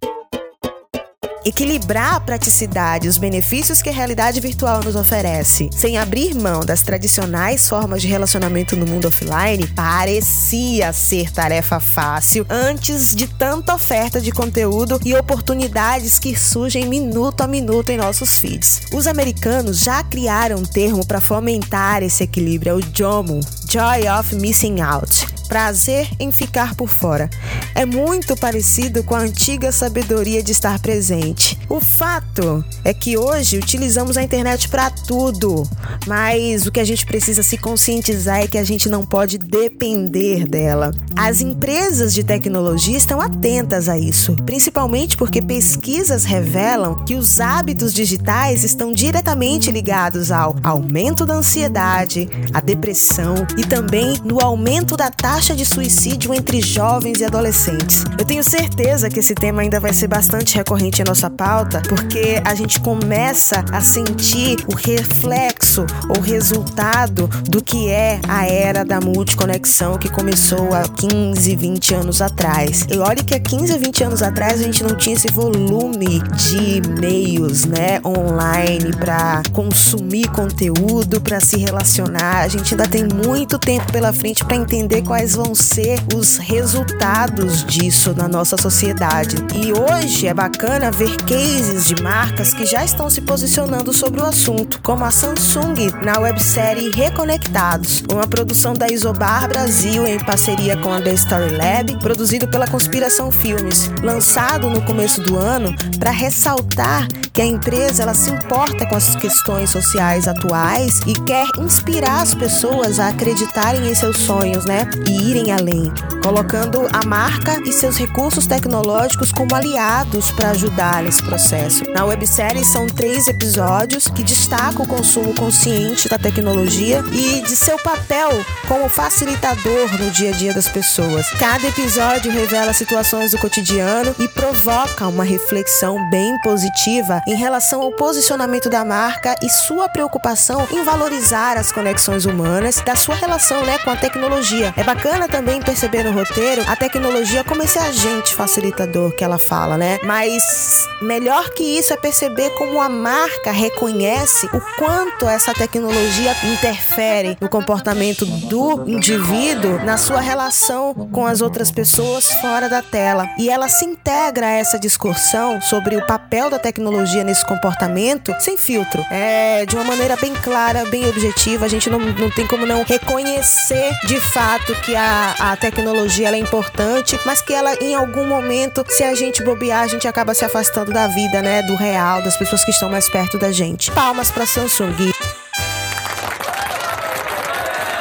Equilibrar 1.48 2.16
a 2.16 2.20
praticidade 2.20 3.06
e 3.06 3.10
os 3.10 3.20
benefícios 3.20 3.80
que 3.80 3.88
a 3.88 3.94
realidade 3.94 4.40
virtual 4.40 4.84
nos 4.84 4.96
oferece, 4.96 5.70
sem 5.72 5.96
abrir 5.96 6.34
mão 6.34 6.62
das 6.62 6.82
tradicionais 6.82 7.70
formas 7.70 8.02
de 8.02 8.08
relacionamento 8.08 8.75
no 8.75 8.88
mundo 8.88 9.08
offline, 9.08 9.68
parecia 9.68 10.92
ser 10.92 11.32
tarefa 11.32 11.80
fácil 11.80 12.48
antes 12.50 13.16
de 13.16 13.28
tanta 13.28 13.75
oferta 13.75 14.20
de 14.20 14.32
conteúdo 14.32 15.00
e 15.06 15.14
oportunidades 15.14 16.18
que 16.18 16.36
surgem 16.36 16.88
minuto 16.88 17.42
a 17.42 17.48
minuto 17.48 17.92
em 17.92 17.98
nossos 17.98 18.40
feeds. 18.40 18.82
Os 18.92 19.06
americanos 19.06 19.82
já 19.82 20.04
criaram 20.04 20.58
um 20.58 20.64
termo 20.64 21.06
para 21.06 21.22
fomentar 21.22 22.02
esse 22.02 22.24
equilíbrio, 22.24 22.72
é 22.72 22.74
o 22.74 22.82
JOMO, 22.82 23.40
Joy 23.70 24.10
of 24.10 24.36
Missing 24.36 24.82
Out 24.82 25.35
prazer 25.47 26.08
em 26.19 26.31
ficar 26.31 26.75
por 26.75 26.89
fora. 26.89 27.29
É 27.73 27.86
muito 27.86 28.36
parecido 28.36 29.03
com 29.03 29.15
a 29.15 29.19
antiga 29.19 29.71
sabedoria 29.71 30.41
de 30.41 30.51
estar 30.51 30.79
presente. 30.79 31.58
O 31.69 31.79
fato 31.79 32.63
é 32.84 32.93
que 32.93 33.17
hoje 33.17 33.58
utilizamos 33.58 34.17
a 34.17 34.23
internet 34.23 34.69
para 34.69 34.89
tudo, 34.89 35.63
mas 36.08 36.65
o 36.65 36.71
que 36.71 36.79
a 36.79 36.84
gente 36.84 37.05
precisa 37.05 37.43
se 37.43 37.58
conscientizar 37.58 38.39
é 38.39 38.47
que 38.47 38.58
a 38.58 38.63
gente 38.63 38.88
não 38.88 39.05
pode 39.05 39.38
depender 39.38 40.45
dela. 40.45 40.91
As 41.15 41.41
empresas 41.41 42.13
de 42.13 42.23
tecnologia 42.23 42.97
estão 42.97 43.19
atentas 43.21 43.89
a 43.89 43.97
isso, 43.97 44.36
principalmente 44.45 45.17
porque 45.17 45.41
pesquisas 45.41 46.23
revelam 46.23 47.03
que 47.05 47.15
os 47.15 47.39
hábitos 47.39 47.93
digitais 47.93 48.63
estão 48.63 48.93
diretamente 48.93 49.71
ligados 49.71 50.31
ao 50.31 50.55
aumento 50.63 51.25
da 51.25 51.36
ansiedade, 51.36 52.29
à 52.53 52.60
depressão 52.60 53.36
e 53.58 53.63
também 53.63 54.19
no 54.23 54.41
aumento 54.41 54.95
da 54.95 55.12
taxa 55.12 55.35
de 55.36 55.65
suicídio 55.65 56.34
entre 56.34 56.62
jovens 56.62 57.19
e 57.19 57.26
adolescentes. 57.26 58.06
Eu 58.17 58.24
tenho 58.24 58.41
certeza 58.41 59.10
que 59.10 59.19
esse 59.19 59.36
tema 59.36 59.62
ainda 59.62 59.82
vai 59.82 59.91
ser 59.91 60.08
bastante 60.08 60.56
recorrente 60.56 61.02
em 61.02 61.06
nossa 61.06 61.30
pauta, 61.30 61.82
porque 61.89 62.41
a 62.45 62.56
gente 62.56 62.80
começa 62.80 63.63
a 63.69 63.82
sentir 63.82 64.58
o 64.65 64.74
reflexo 64.74 65.86
ou 66.08 66.21
resultado 66.21 67.28
do 67.50 67.62
que 67.62 67.89
é 67.89 68.19
a 68.30 68.48
era 68.48 68.86
da 68.86 69.02
multiconexão 69.02 69.98
que 69.98 70.10
começou 70.10 70.74
há 70.74 70.84
15, 70.84 71.56
20 71.56 71.93
anos 71.95 72.21
atrás. 72.21 72.88
E 72.89 72.98
olha 72.98 73.21
que 73.21 73.36
há 73.36 73.39
15, 73.39 73.78
20 73.78 74.04
anos 74.06 74.24
atrás 74.24 74.62
a 74.62 74.63
gente 74.63 74.84
não 74.84 74.95
tinha 74.95 75.15
esse 75.15 75.28
volume 75.34 76.21
de 76.38 76.82
meios, 77.02 77.65
né, 77.65 78.00
online 78.06 78.93
para 78.98 79.43
consumir 79.52 80.30
conteúdo, 80.30 81.19
para 81.19 81.41
se 81.41 81.58
relacionar. 81.58 82.39
A 82.43 82.48
gente 82.48 82.74
ainda 82.74 82.88
tem 82.88 83.04
muito 83.04 83.60
tempo 83.60 83.91
pela 83.91 84.13
frente 84.13 84.45
para 84.45 84.56
entender 84.56 85.02
quais 85.02 85.25
vão 85.34 85.56
ser 85.56 86.00
os 86.14 86.38
resultados 86.38 87.64
disso 87.64 88.14
na 88.14 88.28
nossa 88.28 88.58
sociedade. 88.58 89.38
E 89.56 89.72
hoje 89.74 90.28
é 90.28 90.34
bacana 90.34 90.92
ver 90.92 91.16
cases 91.24 91.86
de 91.86 92.02
marcas 92.04 92.54
que 92.54 92.66
já 92.66 92.84
estão 92.84 93.10
se 93.10 93.22
posicionando 93.22 93.94
sobre 93.94 94.22
o 94.22 94.26
assunto, 94.26 94.80
como 94.84 95.04
a 95.06 95.12
Samsung 95.12 95.92
na 96.04 96.20
websérie 96.20 96.92
Reconectados, 96.92 98.04
uma 98.12 98.28
produção 98.28 98.74
da 98.74 98.88
Isobar 98.88 99.48
Brasil 99.48 100.06
em 100.06 100.20
parceria 100.20 100.78
com 100.78 100.94
a 100.94 101.02
The 101.02 101.14
Story 101.14 101.56
Lab, 101.56 102.00
produzido 102.00 102.48
pela 102.48 102.68
Conspiração 102.68 103.32
Filmes, 103.32 103.90
lançado 104.04 104.70
no 104.70 104.82
começo 104.82 105.22
do 105.22 105.38
ano 105.38 105.74
para 105.98 106.12
ressaltar 106.12 107.08
que 107.36 107.42
a 107.42 107.46
empresa 107.46 108.04
ela 108.04 108.14
se 108.14 108.32
importa 108.32 108.86
com 108.88 108.96
as 108.96 109.14
questões 109.16 109.70
sociais 109.70 110.26
atuais 110.26 111.02
e 111.06 111.14
quer 111.26 111.46
inspirar 111.60 112.22
as 112.22 112.34
pessoas 112.34 112.98
a 112.98 113.10
acreditarem 113.10 113.90
em 113.90 113.94
seus 113.94 114.18
sonhos, 114.20 114.64
né? 114.64 114.90
E 115.06 115.14
irem 115.15 115.51
além, 115.51 115.91
colocando 116.21 116.88
a 116.91 117.06
marca 117.06 117.62
e 117.65 117.71
seus 117.71 117.97
recursos 117.97 118.45
tecnológicos 118.45 119.32
como 119.32 119.56
aliados 119.56 120.32
para 120.32 120.51
ajudar 120.51 121.04
nesse 121.04 121.23
processo. 121.23 121.84
Na 121.93 122.04
websérie 122.06 122.65
são 122.65 122.88
três 122.88 123.28
episódios 123.28 124.08
que 124.08 124.23
destacam 124.23 124.84
o 124.84 124.88
consumo 124.88 125.34
consciente 125.34 126.10
da 126.10 126.17
tecnologia 126.17 127.04
e 127.12 127.41
de 127.41 127.56
seu 127.56 127.78
papel 127.78 128.30
como 128.67 128.89
facilitador 128.89 129.89
no 129.99 130.12
dia 130.12 130.32
a 130.32 130.34
dia 130.34 130.54
das 130.54 130.67
pessoas. 130.67 131.30
Cada 131.39 131.67
episódio 131.67 132.32
revela 132.32 132.73
situações 132.73 133.32
do 133.32 133.38
cotidiano 133.38 134.13
e 134.19 134.28
provoca 134.28 135.08
uma 135.08 135.23
reflexão 135.23 136.10
bem 136.10 136.38
positiva 136.41 137.21
em 137.28 137.36
relação 137.36 137.82
ao 137.82 137.91
posicionamento 137.91 138.69
da 138.69 138.84
marca 138.84 139.36
e 139.41 139.49
sua 139.49 139.88
preocupação 139.88 140.67
em 140.71 140.84
valorizar 140.84 141.58
as 141.58 141.71
conexões 141.71 142.25
humanas 142.25 142.82
da 142.86 142.95
sua 142.95 143.15
relação 143.15 143.65
né, 143.65 143.78
com 143.80 143.89
a 143.89 143.95
tecnologia. 143.95 144.73
É 144.75 144.84
bacana 144.84 145.05
também 145.36 145.62
perceber 145.62 146.04
no 146.04 146.12
roteiro 146.12 146.63
a 146.68 146.76
tecnologia 146.76 147.44
como 147.44 147.62
esse 147.62 147.78
agente 147.78 148.34
facilitador 148.34 149.12
que 149.12 149.24
ela 149.24 149.38
fala, 149.38 149.78
né? 149.78 150.00
Mas 150.04 150.88
melhor 151.02 151.50
que 151.50 151.63
isso 151.63 151.94
é 151.94 151.98
perceber 151.98 152.50
como 152.52 152.82
a 152.82 152.89
marca 152.89 153.52
reconhece 153.52 154.48
o 154.48 154.62
quanto 154.78 155.28
essa 155.28 155.54
tecnologia 155.54 156.36
interfere 156.44 157.38
no 157.39 157.50
comportamento 157.50 158.26
do 158.26 158.89
indivíduo 158.89 159.84
na 159.84 159.98
sua 159.98 160.22
relação 160.22 160.94
com 161.12 161.26
as 161.26 161.41
outras 161.41 161.70
pessoas 161.70 162.32
fora 162.41 162.68
da 162.68 162.82
tela. 162.82 163.30
E 163.38 163.50
ela 163.50 163.70
se 163.70 163.86
integra 163.86 164.48
a 164.48 164.52
essa 164.52 164.80
discussão 164.80 165.62
sobre 165.62 165.98
o 165.98 166.06
papel 166.06 166.50
da 166.50 166.58
tecnologia 166.58 167.24
nesse 167.24 167.46
comportamento 167.46 168.34
sem 168.39 168.58
filtro. 168.58 169.06
É 169.12 169.65
de 169.65 169.76
uma 169.76 169.84
maneira 169.84 170.15
bem 170.15 170.34
clara, 170.34 170.86
bem 170.86 171.08
objetiva. 171.08 171.65
A 171.65 171.70
gente 171.70 171.89
não, 171.89 172.00
não 172.00 172.30
tem 172.30 172.48
como 172.48 172.65
não 172.65 172.84
reconhecer 172.84 173.91
de 174.08 174.20
fato 174.20 174.74
que 174.82 174.94
a, 174.95 175.36
a 175.51 175.58
tecnologia 175.58 176.29
é 176.29 176.38
importante, 176.38 177.19
mas 177.25 177.41
que 177.41 177.53
ela 177.53 177.73
em 177.81 177.95
algum 177.95 178.27
momento, 178.27 178.86
se 178.88 179.03
a 179.03 179.13
gente 179.13 179.43
bobear, 179.43 179.84
a 179.84 179.88
gente 179.88 180.08
acaba 180.08 180.34
se 180.34 180.45
afastando 180.45 180.91
da 180.91 181.08
vida, 181.08 181.41
né? 181.41 181.62
Do 181.63 181.75
real, 181.75 182.21
das 182.21 182.38
pessoas 182.38 182.63
que 182.63 182.71
estão 182.71 182.89
mais 182.89 183.10
perto 183.10 183.38
da 183.38 183.51
gente. 183.51 183.91
Palmas 183.91 184.31
para 184.31 184.45
Samsung. 184.45 185.12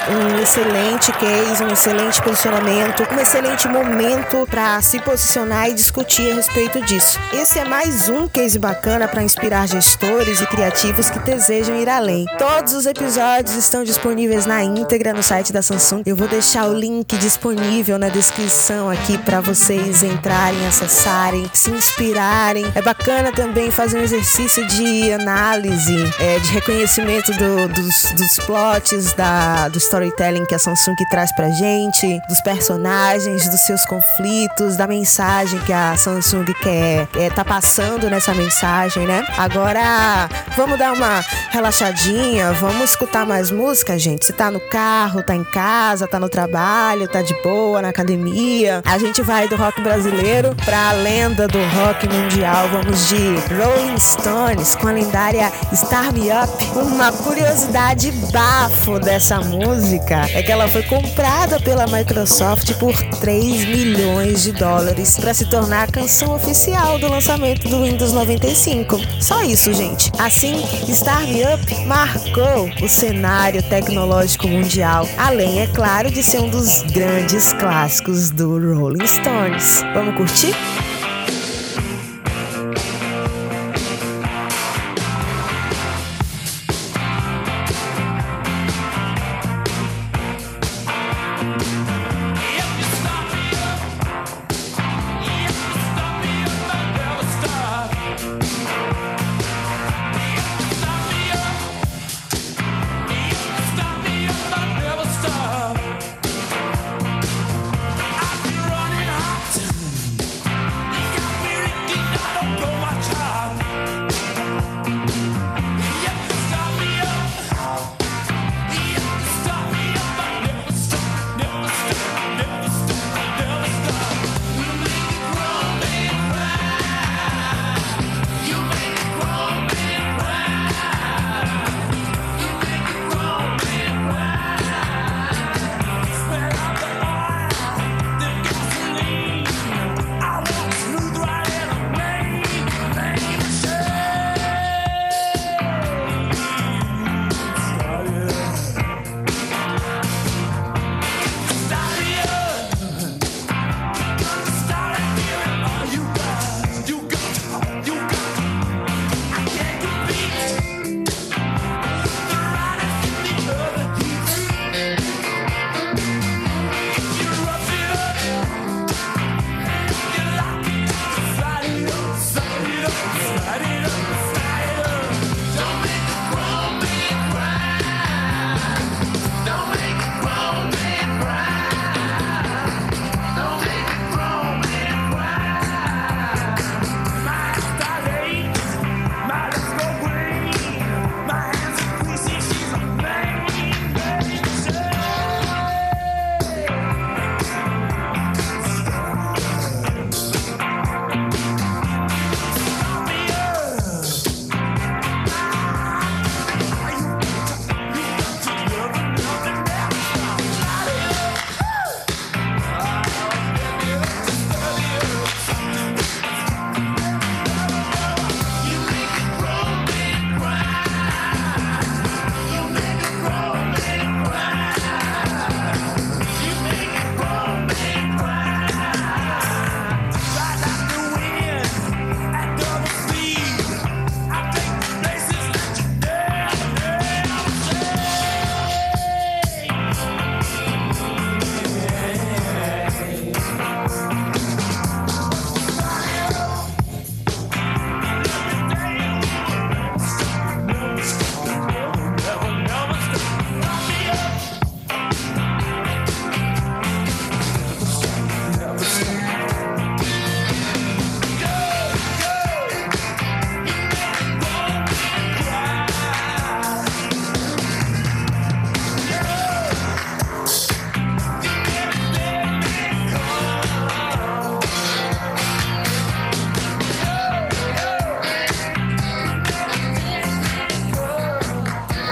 Um 0.08 0.42
excelente 0.42 1.12
case, 1.12 1.62
um 1.62 1.68
excelente 1.68 2.20
posicionamento, 2.22 3.06
um 3.10 3.20
excelente 3.20 3.66
momento 3.68 4.46
para 4.50 4.80
se 4.82 4.98
posicionar 5.00 5.68
e 5.70 5.74
discutir 5.74 6.32
a 6.32 6.34
respeito 6.34 6.80
disso. 6.82 7.18
Esse 7.32 7.58
é 7.58 7.64
mais 7.64 8.08
um 8.08 8.28
case 8.28 8.58
bacana 8.58 9.08
para 9.08 9.22
inspirar 9.22 9.66
gestores 9.66 10.40
e 10.40 10.46
criativos 10.46 11.08
que 11.08 11.18
desejam 11.20 11.76
ir 11.76 11.88
além. 11.88 12.26
Todos 12.38 12.74
os 12.74 12.86
episódios 12.86 13.56
estão 13.56 13.84
disponíveis 13.84 14.46
na 14.46 14.62
íntegra 14.62 15.14
no 15.14 15.22
site 15.22 15.52
da 15.52 15.62
Samsung. 15.62 16.02
Eu 16.04 16.16
vou 16.16 16.28
deixar 16.28 16.66
o 16.66 16.74
link 16.74 17.16
disponível 17.16 17.98
na 17.98 18.08
descrição 18.08 18.90
aqui 18.90 19.16
para 19.18 19.40
vocês 19.40 20.02
entrarem, 20.02 20.66
acessarem, 20.66 21.50
se 21.52 21.70
inspirarem. 21.70 22.64
É 22.74 22.82
bacana 22.82 23.32
também 23.32 23.70
fazer 23.70 23.98
um 23.98 24.02
exercício 24.02 24.66
de 24.66 25.12
análise, 25.12 25.96
é, 26.20 26.38
de 26.38 26.52
reconhecimento 26.52 27.32
do, 27.32 27.68
dos, 27.68 28.12
dos 28.12 28.38
plots, 28.44 29.12
da, 29.14 29.68
do 29.68 29.78
storytelling 29.94 30.44
que 30.44 30.54
a 30.54 30.58
Samsung 30.58 30.96
traz 31.08 31.30
pra 31.32 31.50
gente, 31.50 32.20
dos 32.28 32.40
personagens, 32.40 33.48
dos 33.48 33.60
seus 33.60 33.84
conflitos, 33.84 34.76
da 34.76 34.88
mensagem 34.88 35.60
que 35.60 35.72
a 35.72 35.96
Samsung 35.96 36.52
quer 36.60 37.06
é, 37.16 37.30
tá 37.30 37.44
passando 37.44 38.10
nessa 38.10 38.34
mensagem, 38.34 39.06
né? 39.06 39.24
Agora, 39.38 40.28
vamos 40.56 40.78
dar 40.78 40.92
uma 40.92 41.24
relaxadinha, 41.50 42.52
vamos 42.54 42.90
escutar 42.90 43.24
mais 43.24 43.52
música, 43.52 43.96
gente. 43.96 44.26
Se 44.26 44.32
tá 44.32 44.50
no 44.50 44.58
carro, 44.68 45.22
tá 45.22 45.34
em 45.34 45.44
casa, 45.44 46.08
tá 46.08 46.18
no 46.18 46.28
trabalho, 46.28 47.06
tá 47.06 47.22
de 47.22 47.34
boa, 47.42 47.80
na 47.80 47.90
academia. 47.90 48.82
A 48.84 48.98
gente 48.98 49.22
vai 49.22 49.46
do 49.46 49.54
rock 49.54 49.80
brasileiro 49.80 50.56
pra 50.64 50.90
lenda 50.92 51.46
do 51.46 51.58
rock 51.58 52.08
mundial. 52.08 52.68
Vamos 52.70 53.08
de 53.08 53.36
Rolling 53.54 53.98
Stones 53.98 54.74
com 54.74 54.88
a 54.88 54.92
lendária 54.92 55.52
Star 55.72 56.12
Me 56.12 56.30
Up. 56.30 56.64
Uma 56.74 57.12
curiosidade 57.12 58.10
bafo 58.32 58.98
dessa 58.98 59.40
música 59.40 59.83
é 60.34 60.42
que 60.42 60.50
ela 60.50 60.66
foi 60.66 60.82
comprada 60.82 61.60
pela 61.60 61.86
Microsoft 61.86 62.72
por 62.78 62.94
3 63.20 63.66
milhões 63.66 64.42
de 64.42 64.52
dólares 64.52 65.18
para 65.18 65.34
se 65.34 65.44
tornar 65.44 65.82
a 65.82 65.92
canção 65.92 66.34
oficial 66.34 66.98
do 66.98 67.06
lançamento 67.06 67.68
do 67.68 67.82
Windows 67.82 68.12
95. 68.12 68.98
Só 69.20 69.42
isso, 69.42 69.74
gente. 69.74 70.10
Assim, 70.18 70.64
Star 70.90 71.20
Me 71.26 71.42
Up 71.42 71.86
marcou 71.86 72.70
o 72.82 72.88
cenário 72.88 73.62
tecnológico 73.62 74.48
mundial, 74.48 75.06
além, 75.18 75.60
é 75.60 75.66
claro, 75.66 76.10
de 76.10 76.22
ser 76.22 76.40
um 76.40 76.48
dos 76.48 76.82
grandes 76.82 77.52
clássicos 77.52 78.30
do 78.30 78.74
Rolling 78.74 79.06
Stones. 79.06 79.82
Vamos 79.92 80.16
curtir? 80.16 80.54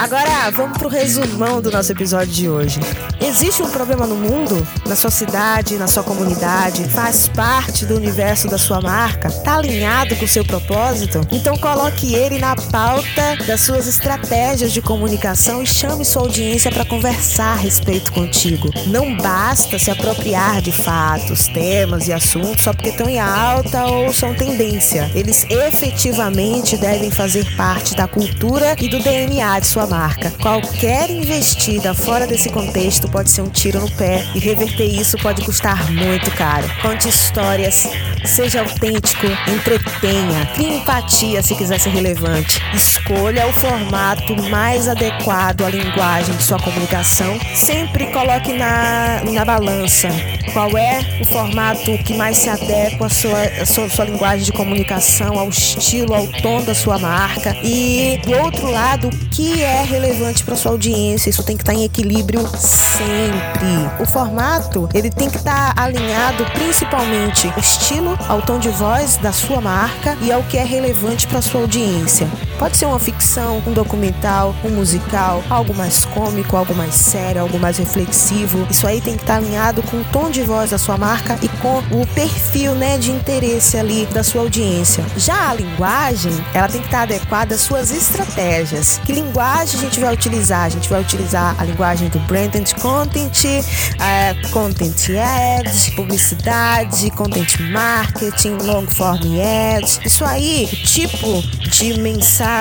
Agora 0.03 0.51
vamos 0.51 0.79
pro 0.79 0.89
resumão 0.89 1.63
do 1.63 1.71
nosso 1.71 1.93
episódio 1.93 2.35
de 2.35 2.49
hoje. 2.49 2.81
Existe 3.21 3.63
um 3.63 3.71
problema 3.71 4.05
no 4.05 4.17
mundo, 4.17 4.67
na 4.85 4.97
sua 4.97 5.13
cidade, 5.13 5.79
na 5.79 5.87
sua 5.87 6.03
comunidade, 6.03 6.83
faz 6.89 7.29
parte 7.29 7.87
do 7.87 7.95
universo 7.95 8.49
da 8.49 8.59
sua 8.59 8.81
marca, 8.81 9.31
tá 9.31 9.59
alinhado 9.59 10.17
com 10.17 10.25
o 10.25 10.29
seu 10.29 10.45
propósito? 10.45 11.21
Então 11.31 11.57
coloque 11.57 12.17
ele 12.17 12.41
na 12.41 12.57
pauta 12.57 13.37
das 13.47 13.61
suas 13.61 13.87
estratégias 13.87 14.73
de 14.73 14.83
comunicação 14.83 15.63
e 15.63 15.67
chame 15.69 16.05
sua 16.05 16.23
audiência 16.23 16.73
para 16.73 16.85
conversar 16.85 17.53
a 17.53 17.61
respeito 17.61 18.11
contigo. 18.11 18.71
Não 18.89 19.17
basta 19.17 19.79
se 19.79 19.89
apropriar 19.89 20.61
de 20.61 20.73
fatos, 20.73 21.47
temas 21.47 22.09
e 22.09 22.13
assuntos 22.13 22.65
só 22.65 22.73
porque 22.73 22.89
estão 22.89 23.09
em 23.09 23.21
alta 23.21 23.85
ou 23.85 24.13
são 24.13 24.35
tendência. 24.35 25.09
Eles 25.15 25.47
efetivamente 25.49 26.77
devem 26.77 27.13
fazer 27.13 27.47
parte 27.55 27.95
da 27.95 28.09
cultura 28.09 28.75
e 28.81 28.89
do 28.89 28.99
DNA 28.99 29.61
de 29.61 29.69
sua 29.69 29.92
marca. 29.93 30.31
Qualquer 30.41 31.11
investida 31.11 31.93
fora 31.93 32.27
desse 32.27 32.49
contexto 32.49 33.09
pode 33.11 33.31
ser 33.31 33.43
um 33.43 33.51
tiro 33.51 33.79
no 33.79 33.91
pé 33.91 34.25
e 34.35 34.39
reverter 34.39 34.87
isso 34.87 35.19
pode 35.19 35.43
custar 35.43 35.91
muito 35.93 36.31
caro. 36.31 36.67
Conte 36.81 37.11
histórias, 37.11 37.91
seja 38.25 38.61
autêntico, 38.61 39.27
entretenha, 39.47 40.47
crie 40.55 40.77
empatia 40.77 41.43
se 41.43 41.55
quiser 41.55 41.79
ser 41.79 41.91
relevante. 41.91 42.59
Escolha 42.73 43.47
o 43.47 43.53
formato 43.53 44.35
mais 44.49 44.89
adequado 44.89 45.63
à 45.63 45.69
linguagem 45.69 46.35
de 46.37 46.43
sua 46.43 46.59
comunicação. 46.59 47.39
Sempre 47.55 48.07
coloque 48.07 48.55
na, 48.55 49.23
na 49.31 49.45
balança 49.45 50.09
qual 50.55 50.75
é 50.77 51.01
o 51.21 51.25
formato 51.27 51.99
que 52.05 52.15
mais 52.15 52.39
se 52.39 52.49
adequa 52.49 53.07
à 53.07 53.11
sua, 53.11 53.43
à 53.43 53.67
sua, 53.67 53.85
à 53.85 53.91
sua 53.91 54.05
linguagem 54.07 54.45
de 54.47 54.53
comunicação, 54.53 55.39
ao 55.39 55.51
estilo, 55.51 56.15
ao 56.15 56.27
tom 56.27 56.63
da 56.63 56.75
sua 56.75 56.99
marca. 56.99 57.55
E 57.63 58.19
do 58.25 58.33
outro 58.33 58.71
lado, 58.71 59.09
o 59.09 59.11
que 59.31 59.63
é 59.63 59.82
relevante 59.83 60.45
para 60.45 60.57
sua 60.57 60.73
audiência. 60.73 61.31
Isso 61.31 61.43
tem 61.43 61.57
que 61.57 61.63
estar 61.63 61.75
em 61.75 61.85
equilíbrio 61.85 62.47
sempre. 62.57 64.01
O 64.01 64.07
formato, 64.07 64.89
ele 64.95 65.11
tem 65.11 65.29
que 65.29 65.37
estar 65.37 65.73
alinhado 65.77 66.45
principalmente 66.53 67.49
ao 67.49 67.59
estilo, 67.59 68.19
ao 68.29 68.43
tom 68.43 68.59
de 68.59 68.69
voz 68.71 69.17
da 69.17 69.33
sua 69.33 69.61
marca 69.61 70.17
e 70.23 70.33
ao 70.33 70.43
que 70.45 70.57
é 70.57 70.65
relevante 70.65 71.27
para 71.27 71.43
sua 71.43 71.63
audiência. 71.63 72.29
Pode 72.63 72.77
ser 72.77 72.87
uma 72.87 73.01
ficção, 73.01 73.61
um 73.67 73.73
documental, 73.73 74.55
um 74.63 74.69
musical, 74.69 75.43
algo 75.51 75.75
mais 75.75 76.05
cômico, 76.05 76.57
algo 76.57 76.73
mais 76.77 76.95
sério, 76.95 77.41
algo 77.41 77.59
mais 77.59 77.77
reflexivo. 77.77 78.65
Isso 78.71 78.87
aí 78.87 79.01
tem 79.01 79.17
que 79.17 79.25
estar 79.25 79.39
alinhado 79.39 79.83
com 79.83 79.97
o 79.97 80.05
tom 80.13 80.31
de 80.31 80.43
voz 80.43 80.71
da 80.71 80.79
sua 80.79 80.97
marca 80.97 81.37
e 81.43 81.49
com 81.49 81.79
o 81.91 82.07
perfil, 82.15 82.77
né, 82.77 82.99
de 82.99 83.11
interesse 83.11 83.77
ali 83.77 84.07
da 84.07 84.23
sua 84.23 84.43
audiência. 84.43 85.05
Já 85.17 85.51
a 85.51 85.55
linguagem, 85.55 86.33
ela 86.55 86.69
tem 86.69 86.81
que 86.81 86.87
estar 86.87 87.03
adequada 87.03 87.57
às 87.57 87.63
suas 87.63 87.91
estratégias. 87.91 89.01
Que 89.05 89.13
linguagem 89.13 89.81
a 89.81 89.83
gente 89.83 89.99
vai 89.99 90.15
utilizar? 90.15 90.67
A 90.67 90.69
gente 90.69 90.89
vai 90.89 91.01
utilizar 91.01 91.57
a 91.59 91.65
linguagem 91.65 92.09
do 92.11 92.21
branded 92.21 92.73
content, 92.77 93.45
uh, 93.45 94.49
content 94.53 95.11
ads, 95.11 95.91
publicidade, 95.97 97.11
content 97.11 97.59
marketing, 97.73 98.59
long 98.63 98.87
form 98.87 99.41
ads. 99.77 99.99
Isso 100.05 100.25
aí, 100.25 100.69
o 100.73 100.77
tipo 100.87 101.43
de 101.69 101.99
mensagem, 101.99 102.52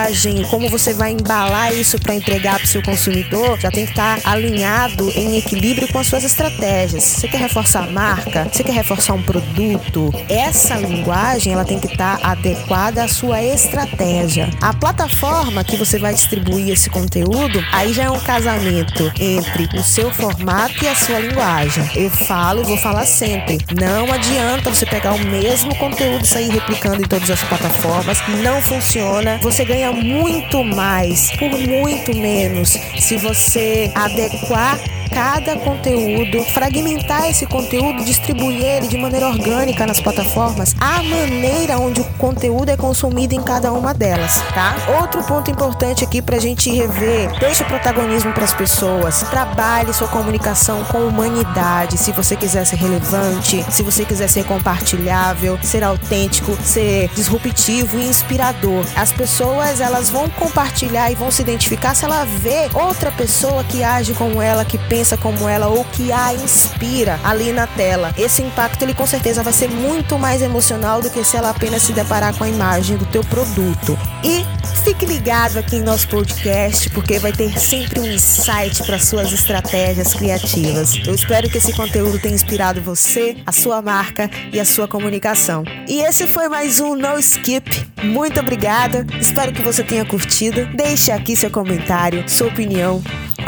como 0.49 0.69
você 0.69 0.93
vai 0.93 1.12
embalar 1.12 1.73
isso 1.73 1.99
para 1.99 2.13
entregar 2.15 2.56
para 2.56 2.65
o 2.65 2.67
seu 2.67 2.82
consumidor, 2.82 3.60
já 3.60 3.71
tem 3.71 3.86
que 3.86 3.91
estar 3.91 4.19
alinhado 4.23 5.10
em 5.15 5.38
equilíbrio 5.38 5.88
com 5.88 5.99
as 5.99 6.08
suas 6.08 6.23
estratégias. 6.23 7.04
Você 7.04 7.27
quer 7.27 7.39
reforçar 7.39 7.84
a 7.84 7.91
marca? 7.91 8.47
Você 8.51 8.63
quer 8.63 8.73
reforçar 8.73 9.13
um 9.13 9.21
produto? 9.21 10.13
Essa 10.30 10.75
linguagem 10.75 11.54
ela 11.54 11.65
tem 11.65 11.80
que 11.80 11.88
estar 11.88 12.19
adequada 12.23 13.04
à 13.04 13.08
sua 13.08 13.41
estratégia. 13.41 14.49
A 14.62 14.73
plataforma 14.73 15.63
que 15.63 15.77
você 15.77 15.97
vai 15.97 16.13
distribuir 16.13 16.69
esse 16.69 16.89
conteúdo, 16.89 17.63
aí 17.71 17.93
já 17.93 18.04
é 18.04 18.10
um 18.10 18.19
casamento 18.19 19.12
entre 19.19 19.69
o 19.77 19.84
seu 19.84 20.12
formato 20.12 20.84
e 20.84 20.88
a 20.88 20.95
sua 20.95 21.19
linguagem. 21.19 21.89
Eu 21.95 22.10
falo 22.10 22.62
e 22.62 22.65
vou 22.65 22.77
falar 22.77 23.06
sempre. 23.06 23.58
Não 23.80 24.12
adianta 24.12 24.69
você 24.69 24.86
pegar 24.86 25.13
o 25.13 25.19
mesmo 25.19 25.75
conteúdo 25.75 26.23
e 26.23 26.27
sair 26.27 26.49
replicando 26.49 27.01
em 27.01 27.08
todas 27.08 27.30
as 27.30 27.43
plataformas. 27.43 28.17
Não 28.43 28.62
funciona. 28.62 29.39
Você 29.41 29.65
ganha 29.65 29.81
muito 29.89 30.63
mais 30.63 31.32
por 31.32 31.50
muito 31.58 32.15
menos 32.15 32.78
se 33.00 33.17
você 33.17 33.89
adequar 33.96 34.80
cada 35.12 35.58
conteúdo, 35.58 36.43
fragmentar 36.54 37.30
esse 37.30 37.45
conteúdo, 37.45 38.04
distribuir 38.04 38.63
ele 38.63 38.88
de 38.88 38.97
maneira 38.97 39.28
orgânica 39.28 39.86
nas 39.86 40.00
plataformas, 40.00 40.76
a 40.80 41.04
maneira 41.04 41.78
onde 41.78 42.02
o 42.02 42.06
conteúdo 42.17 42.69
é 42.69 42.78
consumido 42.78 43.36
em 43.36 43.41
cada 43.41 43.71
uma 43.74 43.93
delas, 43.93 44.41
tá? 44.54 44.76
Outro 45.02 45.21
ponto 45.24 45.52
importante 45.52 46.04
aqui 46.04 46.21
pra 46.21 46.39
gente 46.39 46.71
rever, 46.71 47.30
deixe 47.39 47.62
o 47.62 47.65
protagonismo 47.65 48.32
para 48.34 48.45
as 48.45 48.54
pessoas, 48.54 49.21
trabalhe 49.24 49.93
sua 49.93 50.08
comunicação 50.08 50.84
com 50.86 51.00
humanidade, 51.00 51.97
se 51.97 52.12
você 52.12 52.36
quiser 52.36 52.65
ser 52.65 52.78
relevante, 52.78 53.65
se 53.69 53.84
você 53.84 54.06
quiser 54.06 54.30
ser 54.30 54.45
compartilhável, 54.45 55.60
ser 55.62 55.84
autêntico, 55.84 56.56
ser 56.63 57.10
disruptivo 57.13 58.00
e 58.00 58.08
inspirador. 58.08 58.86
As 58.95 59.12
pessoas, 59.12 59.82
elas 59.82 60.10
vão 60.10 60.30
compartilhar 60.30 61.12
e 61.12 61.15
vão 61.15 61.30
se 61.30 61.41
identificar 61.41 61.93
se 61.95 62.06
ela 62.06 62.24
vê 62.26 62.69
outra 62.74 63.12
pessoa 63.12 63.63
que 63.63 63.84
age 63.84 64.13
como 64.13 64.41
ela, 64.41 64.63
que 64.63 64.78
pensa 64.78 65.01
pensa 65.02 65.18
como 65.18 65.50
ela 65.50 65.66
ou 65.66 65.84
que 65.84 66.12
a 66.12 66.32
inspira 66.32 67.20
ali 67.24 67.52
na 67.52 67.66
tela. 67.66 68.14
Esse 68.16 68.44
impacto 68.44 68.84
ele 68.84 68.94
com 68.94 69.08
certeza 69.08 69.42
vai 69.42 69.52
ser 69.52 69.68
muito 69.68 70.20
mais 70.20 70.44
emocional 70.44 71.02
do 71.02 71.10
que 71.10 71.24
se 71.24 71.36
ela 71.36 71.50
apenas 71.50 71.82
se 71.82 71.92
deparar 71.92 72.36
com 72.36 72.44
a 72.44 72.48
imagem 72.48 72.98
do 72.98 73.06
teu 73.08 73.24
produto. 73.24 73.98
E 74.24 74.46
fique 74.84 75.04
ligado 75.08 75.58
aqui 75.58 75.78
em 75.78 75.82
nosso 75.82 76.08
podcast 76.08 76.88
porque 76.92 77.18
vai 77.18 77.32
ter 77.32 77.52
sempre 77.60 78.00
um 78.00 78.06
insight 78.06 78.84
para 78.86 79.00
suas 79.00 79.34
estratégias 79.34 80.14
criativas. 80.14 80.94
Eu 81.04 81.16
espero 81.16 81.50
que 81.50 81.58
esse 81.58 81.74
conteúdo 81.74 82.20
tenha 82.20 82.36
inspirado 82.36 82.80
você, 82.80 83.38
a 83.44 83.52
sua 83.52 83.82
marca 83.82 84.30
e 84.54 84.60
a 84.60 84.66
sua 84.66 84.88
comunicação. 84.88 85.64
E 85.88 86.00
esse 86.02 86.28
foi 86.28 86.48
mais 86.48 86.80
um 86.80 86.94
No 86.94 87.18
Skip. 87.18 87.90
Muito 88.04 88.40
obrigada. 88.40 89.04
Espero 89.20 89.52
que 89.52 89.64
você 89.64 89.84
tenha 89.84 90.06
curtido. 90.06 90.68
Deixe 90.76 91.12
aqui 91.12 91.36
seu 91.36 91.50
comentário, 91.50 92.24
sua 92.30 92.50
opinião 92.50 93.02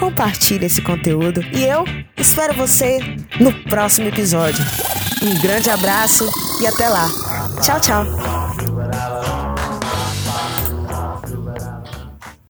compartilhe 0.04 0.66
esse 0.66 0.82
conteúdo 0.82 1.43
e 1.52 1.64
eu 1.64 1.86
espero 2.18 2.54
você 2.54 3.00
no 3.40 3.52
próximo 3.64 4.08
episódio. 4.08 4.64
Um 5.22 5.40
grande 5.42 5.70
abraço 5.70 6.30
e 6.62 6.68
até 6.68 6.88
lá. 6.90 7.10
Tchau, 7.62 7.80
tchau. 7.80 8.33